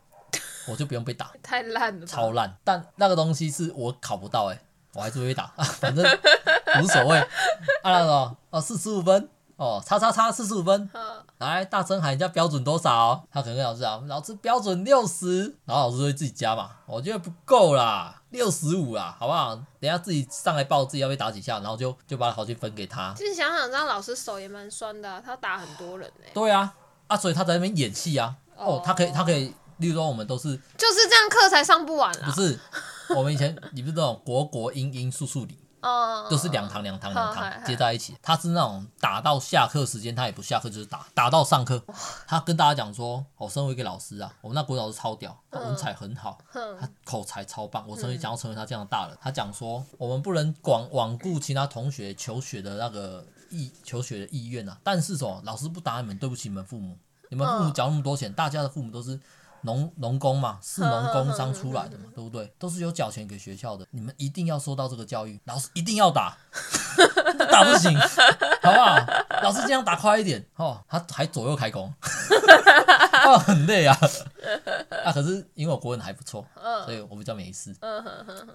[0.68, 1.32] 我就不用被打。
[1.43, 2.57] 太烂了，超烂！
[2.62, 4.62] 但那个东西是我考不到哎、欸，
[4.95, 5.47] 我还是会被打，
[5.80, 6.05] 反正
[6.80, 7.18] 无所谓。
[7.18, 7.28] 啊，
[7.84, 9.28] 那个啊，四十五分。
[9.57, 13.22] 哦，叉叉叉四十五分，呵来大声喊人家标准多少？
[13.30, 19.55] 他可能跟老师讲，老师标准六十，然后老师会自己加嘛，我觉得不够啦，六十五啦，好不好？
[19.78, 23.14] 等下自己上来报自己要被打几下，然后就就把考卷分给他。
[23.16, 26.30] 其实想想，这样老师手也蛮酸的、啊，他打很多人呢、欸。
[26.34, 26.74] 对啊，
[27.07, 28.34] 啊，所以他在那边演戏啊。
[28.57, 32.26] 哦，哦，他可以，他可以，例如说我们都是就是这样，课才上不完啦。
[32.26, 32.59] 不是，
[33.17, 35.59] 我们以前你不是那种国国英英数数理。
[35.83, 38.17] 哦，都是两堂两堂两堂接在一起。
[38.23, 41.83] 他是那种打到下课时间，他也不下课，就是打打到上课。
[42.25, 47.85] 他跟大家讲说：“我身为一个老师啊，我们那国老师超屌，他文采很好，他口才超棒。
[47.89, 56.97] 我成为想要成为他这样的大人。”他讲说：“我们不能罔罔顾其他同学求学的那个意求学的意愿啊，但是什么老师不打你们，对不起你们父母，
[57.29, 59.19] 你们父母缴那么多钱，大家的父母都是。”
[59.63, 62.53] 农农工嘛，是农工商出来的嘛，对不对？
[62.59, 66.82] 都是有缴钱给学校的，你们一定要受到这个教育，老师一定要打，不
[67.35, 67.97] 打不行，
[68.62, 68.97] 好不好？
[69.43, 71.93] 老师这样打快一点哦，他还左右开弓，
[73.12, 73.97] 啊， 很累啊。
[75.05, 76.45] 啊，可是因为我国文还不错，
[76.85, 77.74] 所以我比较没事。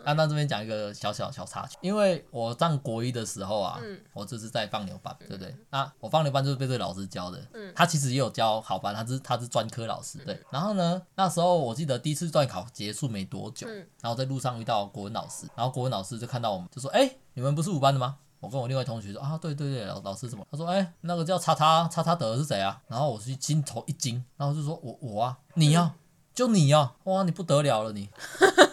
[0.03, 3.79] 啊，那这边讲一个小小小插曲，因为我上国一的时候啊，
[4.13, 5.55] 我就是在放牛班，对不对？
[5.69, 7.39] 那我放牛班就是被这个老师教的，
[7.75, 10.39] 他其实也有教好班，他是他是专科老师，对。
[10.49, 13.67] 然后呢，那时候我记得第一次段考结束没多久，
[14.01, 25.93] 然后在路上遇到国文老师，然后国文老师就看到我们，就说：“哎，你们不是五班的吗？”我跟我另外同学说：“啊，对对对，老老师怎么？”他说：“哎，那个叫叉叉叉叉德是谁啊？”然后我是心头一惊，然后就说：“我我啊，你呀。”
[26.37, 28.07] 就你呀、啊，哇，你不得了了你！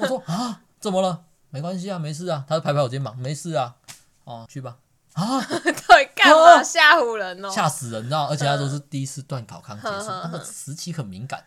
[0.00, 1.24] 我说啊，怎么了？
[1.48, 2.44] 没关系啊，没事啊。
[2.46, 3.74] 他就拍拍我肩膀，没事啊。
[4.24, 4.76] 哦，去吧。
[5.14, 7.48] 啊， 对，干嘛吓唬人哦？
[7.48, 8.26] 吓死人，你知道？
[8.26, 11.42] 而且他都是第一次段考刚结束，那个时期很敏感。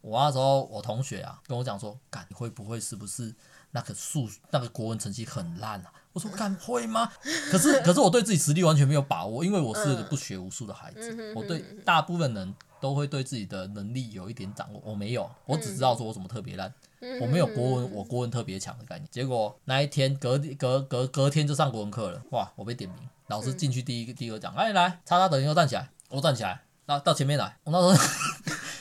[0.00, 3.34] 我那时候我同学啊跟我讲说，干你会不会是不是
[3.72, 5.90] 那个数那个国文成绩很烂啊？
[6.18, 7.12] 我说干会吗？
[7.48, 11.32] 可是可是我对自己实力完全没有把握，因为我是个不学无术的孩子。
[11.32, 16.74] 我对大部分人都会对自己的能力有一点掌握，我没有，我只知道说我怎么特别烂。
[17.20, 19.06] 我没有国文，我国文特别强的概念。
[19.12, 22.50] 结果那一天隔隔隔隔天就上国文课了，哇！
[22.56, 22.98] 我被点名，
[23.28, 27.56] 老师进去第一个第一个讲，哎来，叉叉等于站起来，我站起来，到到前面来。
[27.62, 28.04] 我那时候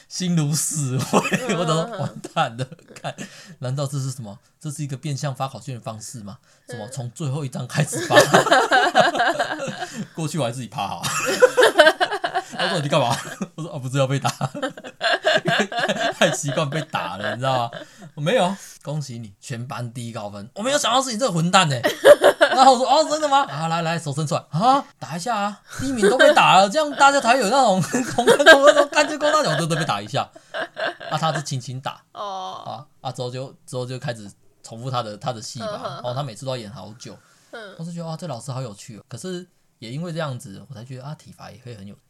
[0.07, 1.19] 心如死灰，
[1.55, 2.65] 我都完蛋了。
[2.95, 3.13] 看，
[3.59, 4.39] 难道这是什么？
[4.59, 6.37] 这是一个变相发考卷的方式吗？
[6.69, 8.15] 什么从最后一张开始发？
[10.15, 11.03] 过去我还自己趴好。
[12.57, 13.15] 他说你干嘛？
[13.55, 14.29] 我说啊，不是要被打。
[16.17, 17.71] 太习惯被打了，你知道吗？
[18.15, 20.49] 我没有，恭喜你，全班第一高分。
[20.55, 21.75] 我没有想到是你这个混蛋呢。
[22.39, 23.43] 然后我说哦，真的吗？
[23.43, 30.27] 啊，来来，手伸出来啊，打一下啊，第一名都被打了，这样大家才有那种同跟同跟同干就跟那种都都被打一下。
[31.11, 34.29] 那他是轻轻打哦啊啊，之后就之后就开始
[34.63, 36.01] 重复他的他的戏吧。
[36.03, 37.15] 哦，他每次都要演好久。
[37.77, 39.03] 我是觉得哇，这老师好有趣哦。
[39.07, 39.47] 可是。
[39.79, 41.95] 也因为这样子，我才觉得啊，体罚也可以很有。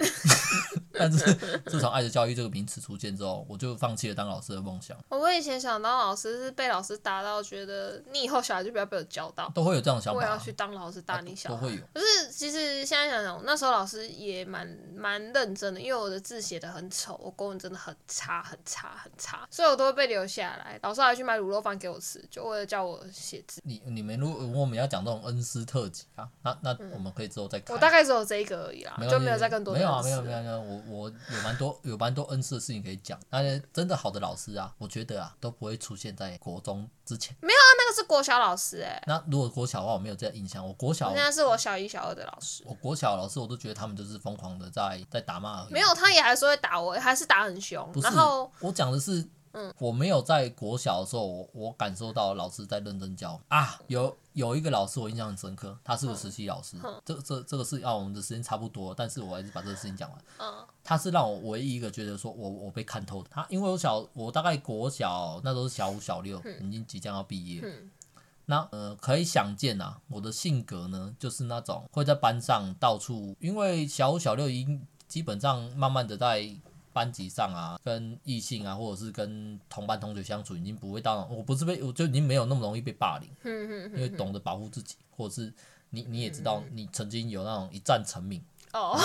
[0.94, 1.34] 但是
[1.68, 4.98] 自从“爱的教育”这个名词出现之后，我就放弃了当老师的梦想。
[5.10, 10.20] 我以前想当老师，是被老师打到，觉得你以后小孩就不要被我教到，都会有这种想法。
[10.20, 11.82] 我要去当老师打你小孩，都会有。
[11.94, 20.80] 可是其实现在想想，那时候老师也蛮蛮认真的，因为我的字写的很丑，我功文真的很差很差很差，所以我都会被留下来。
[20.82, 23.62] 老师还去买卤肉饭给我吃，就为了教我写字。
[23.64, 27.57] 你你们如果我们要讲这种恩师特辑啊，那那我们可以之后再。
[27.70, 29.74] 我大概只有这一个而已啦，就没有再更多。
[29.74, 33.20] 没有啊，没有没有没有，我我有蛮多有蛮多恩师的事情可以讲。
[33.30, 37.36] 那些真的好的老师啊，我觉得啊，都不会出现在国中之前。
[37.42, 39.02] 没有啊，那个是国小老师哎。
[39.08, 40.66] 那如果国小的话，我没有这样印象。
[40.66, 42.64] 我国小，现在是我小一、小二的老师。
[42.66, 45.74] 我国小老师，我都觉得他们就是疯狂的在在打骂而已。
[45.74, 47.90] 没有，他也还是会打我，还是打很凶。
[48.02, 49.28] 然后我讲的是。
[49.58, 53.80] 嗯，我没有在国小的时候，我我感受到老师在认真教啊。
[53.88, 56.78] 有有一个老师我印象很深刻，他是个实习老师。
[56.84, 60.24] 嗯、这这这个是啊，我们的时间差不多，但是我还是把这个事情讲完。
[60.38, 63.30] 嗯，他是让我唯一一个觉得说我我被看透的。
[63.32, 67.62] 他因为我小我大概国小那时候是小五小六，已经即将要毕业。
[67.64, 67.90] 嗯，
[68.46, 76.56] 那呃可以想见啊，我的性格呢就是那种会在班上到处，因为小五小六已经基本上慢慢的在。
[76.98, 83.30] 班级上啊，跟异性啊，或者是跟同班同学相处，已经不会到，我不是被，我就已经没有那么容易被霸凌，
[83.94, 85.54] 因为懂得保护自己，或者是
[85.92, 88.42] 你你也知道，你曾经有那种一战成名
[88.74, 88.98] 哦，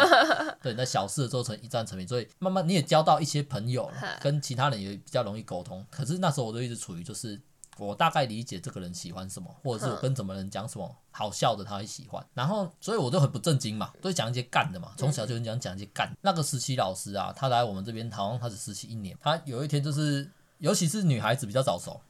[0.62, 5.82] 对，那小事的时候成一战成名，所以慢慢你也交到一些朋友了，跟其他人也比较容易沟通。
[5.90, 7.40] 可是那时候我就一直处于就是。
[7.86, 12.24] 我大概理解这个人喜欢什么，或者是我跟什么人讲什么好笑的，他会喜欢。
[12.34, 14.92] 然后，所以我就很不正经嘛，都会讲一些干的嘛。
[14.96, 16.12] 从小就很讲讲一些干。
[16.20, 19.16] 那个实习老师啊，他来我们这边，好像他只实习一年。
[19.20, 22.00] 他有一天就是，尤其是女孩子比较早熟，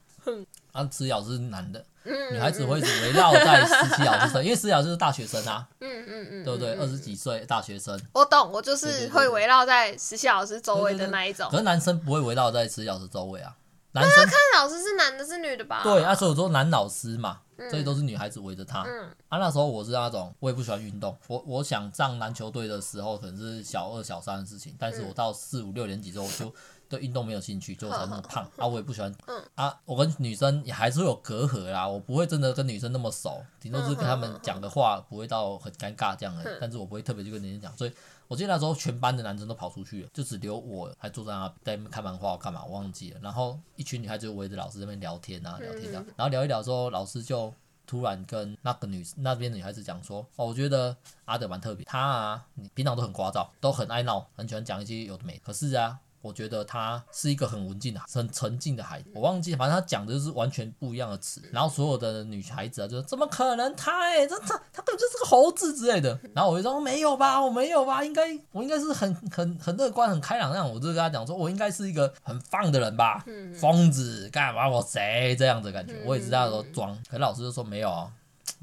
[0.73, 1.85] 啊，实习老师是男的，
[2.33, 6.75] 女孩子会围绕在实习老师身，因为实习老师是大学生啊，嗯嗯嗯，对不对？
[6.75, 11.49] 二十几岁大学生，我懂，我就是会围绕在实习老师周围的那一种。
[11.51, 13.57] 可是男生不会围绕在实习老师周围啊。
[13.93, 15.83] 男生看老师是男的，是女的吧？
[15.83, 18.83] 对，啊，所以我说男老师嘛，所以都是女孩子围着他。
[18.83, 21.17] 嗯，啊，那时候我是那种，我也不喜欢运动。
[21.27, 24.77] 我我想上篮球队的时候，可能是小二、小三的事情。
[24.79, 26.55] 但是我到四五六年级之后，我就
[26.89, 28.45] 对运动没有兴趣，就才那么胖。
[28.57, 29.13] 啊，我也不喜欢。
[29.27, 31.89] 嗯，啊，我跟女生也还是会有隔阂啦。
[31.89, 36.59] 我不会真的跟女生那么熟，顶多是跟他们讲的话不会到很尴尬这样的。
[36.61, 37.93] 但是我不会特别去跟女生讲，所以。
[38.31, 43.19] 我记得那时候全班的男生都跑出去了，就只留我还坐在那在那看漫画干嘛，我忘记了。
[43.21, 46.07] 然后一群女孩子就围着老师在那边聊天啊，聊天这样。
[46.17, 47.53] 然后聊一聊之后，老师就
[47.89, 55.41] 突然跟那个女那边的女孩子讲说：“哦，我觉得阿德蛮特别，他啊，你平常都很聒噪，都很爱闹，很喜欢讲一些有的没的。
[55.45, 59.11] 可是啊。”我觉得他是一个很文静的、很沉静的孩子。
[59.15, 61.43] 我忘记，反正他讲的就是完全不一样的词。
[61.53, 64.01] 然后所有的女孩子啊，就说怎么可能他？
[64.01, 66.19] 哎，这他他根本就是个猴子之类的。
[66.35, 70.71] 然后我就说没有吧，我没有吧，应该我应该是很很很乐观、很开朗那样。
[70.71, 73.25] 我就跟他讲说，我应该是一个很放的人吧，
[73.59, 75.95] 疯子干嘛我谁这样子的感觉？
[76.05, 76.97] 我也知道说装。
[77.09, 78.13] 可是老师就说没有啊，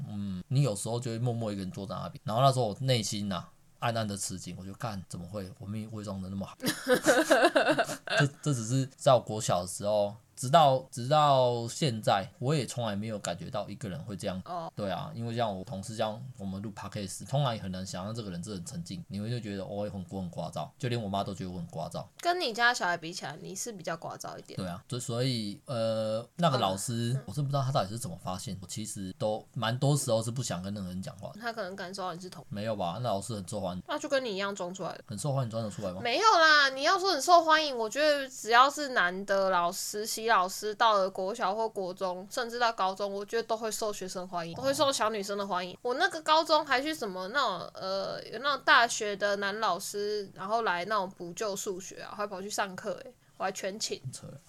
[0.08, 2.20] 嗯，你有时候就会默默一个人坐在那边。
[2.24, 3.48] 然后那时候我内心呐、啊。
[3.80, 5.50] 暗暗的吃惊，我就干怎么会？
[5.58, 6.56] 我命伪装的那么好？
[8.18, 14.40] 这这只是在我国小时候直到直到现在，我也从来没有感觉到一个人会这样。
[14.44, 22.04] 哦，对啊，因为像我同事这样，我们录 podcast，通常也很难想象这个人真的很沉静，你会就觉得我也很我很聒噪，就连我妈都觉得我很聒噪。
[22.20, 24.56] 跟你家小孩比起来，你是比较聒噪一点。
[24.56, 31.40] 对啊，所所以呃，那个老师，我是不知道他到底是怎么发现，我其实都蛮多时候是不想跟任何人讲话的。
[31.40, 32.98] 他可能感受到你是同，没有吧？
[33.02, 36.00] 那老师很受欢迎，那就跟你一样装出来的，很受欢迎装得出来吗？
[36.00, 45.76] 没有啦，你要说很受欢迎，我觉得只要是男的老师、习老师，到了国小或国中，甚至到高中，我觉得都会受学生欢迎，都会受小女生的欢迎。
[45.80, 54.00] 我那个高中还去什么那种呃，有那种大学的男老师，然后来那种补救数学啊，还跑去上课，诶，我还全勤，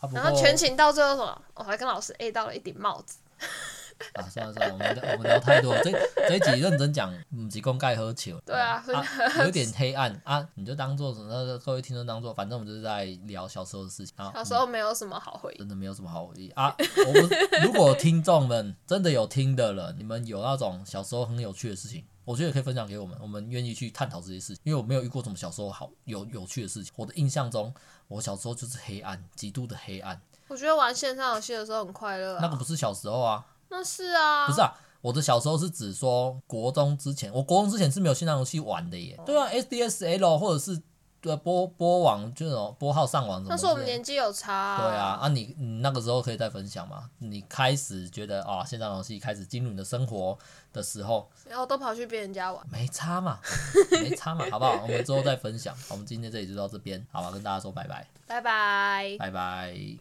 [0.01, 3.19] 啊、然后全勤到最后什么，我还跟老师 A 到了一顶帽子。
[4.14, 5.91] 啊，算了算了，我们我们聊太多了，这
[6.28, 11.58] 这一集认真讲，不是公盖喝酒，对啊，啊，有点黑暗啊，你就当做什么？
[11.60, 14.32] 各位听众当做，反正我们就是在聊小时候的事情啊。
[14.34, 16.76] 小时候没有什么好回忆，真的没有什么好回忆啊。
[17.08, 17.30] 我们
[17.64, 26.93] 如果听众们真的有听的人，你们有那种小时候很有趣的事情，我觉得可以分享给我们，我们愿意去探讨这些事情，因为我没有遇过什么小时候好有有趣的事情。
[26.95, 27.74] 我的印象中，
[28.08, 30.22] 我小时候就是黑暗，极度的黑暗。
[30.47, 32.39] 我觉得玩线上游戏的时候很快乐啊。
[32.41, 33.45] 那个不是小时候啊。
[33.70, 39.15] 那是啊，不是啊，我的小时候是指说国中之前，我国中之前是没有线上游戏玩的耶。
[39.17, 40.82] 哦、对啊，SDSL 或者是
[41.22, 43.49] 对拨拨网，就那种拨号上网什么。
[43.49, 44.78] 那是我们年纪有差、啊。
[44.78, 47.09] 对啊，啊你你那个时候可以再分享嘛？
[47.20, 50.38] 你开始觉得啊，线上游戏开始进入你的生活
[50.74, 53.39] 的时候，然后都跑去别人家玩，没差嘛，
[54.01, 54.82] 没差嘛，好不好？
[54.82, 55.76] 我们之后再分享。
[55.89, 59.97] 我们今天这里就到这边，好吧，跟大家说拜拜，拜拜，拜拜。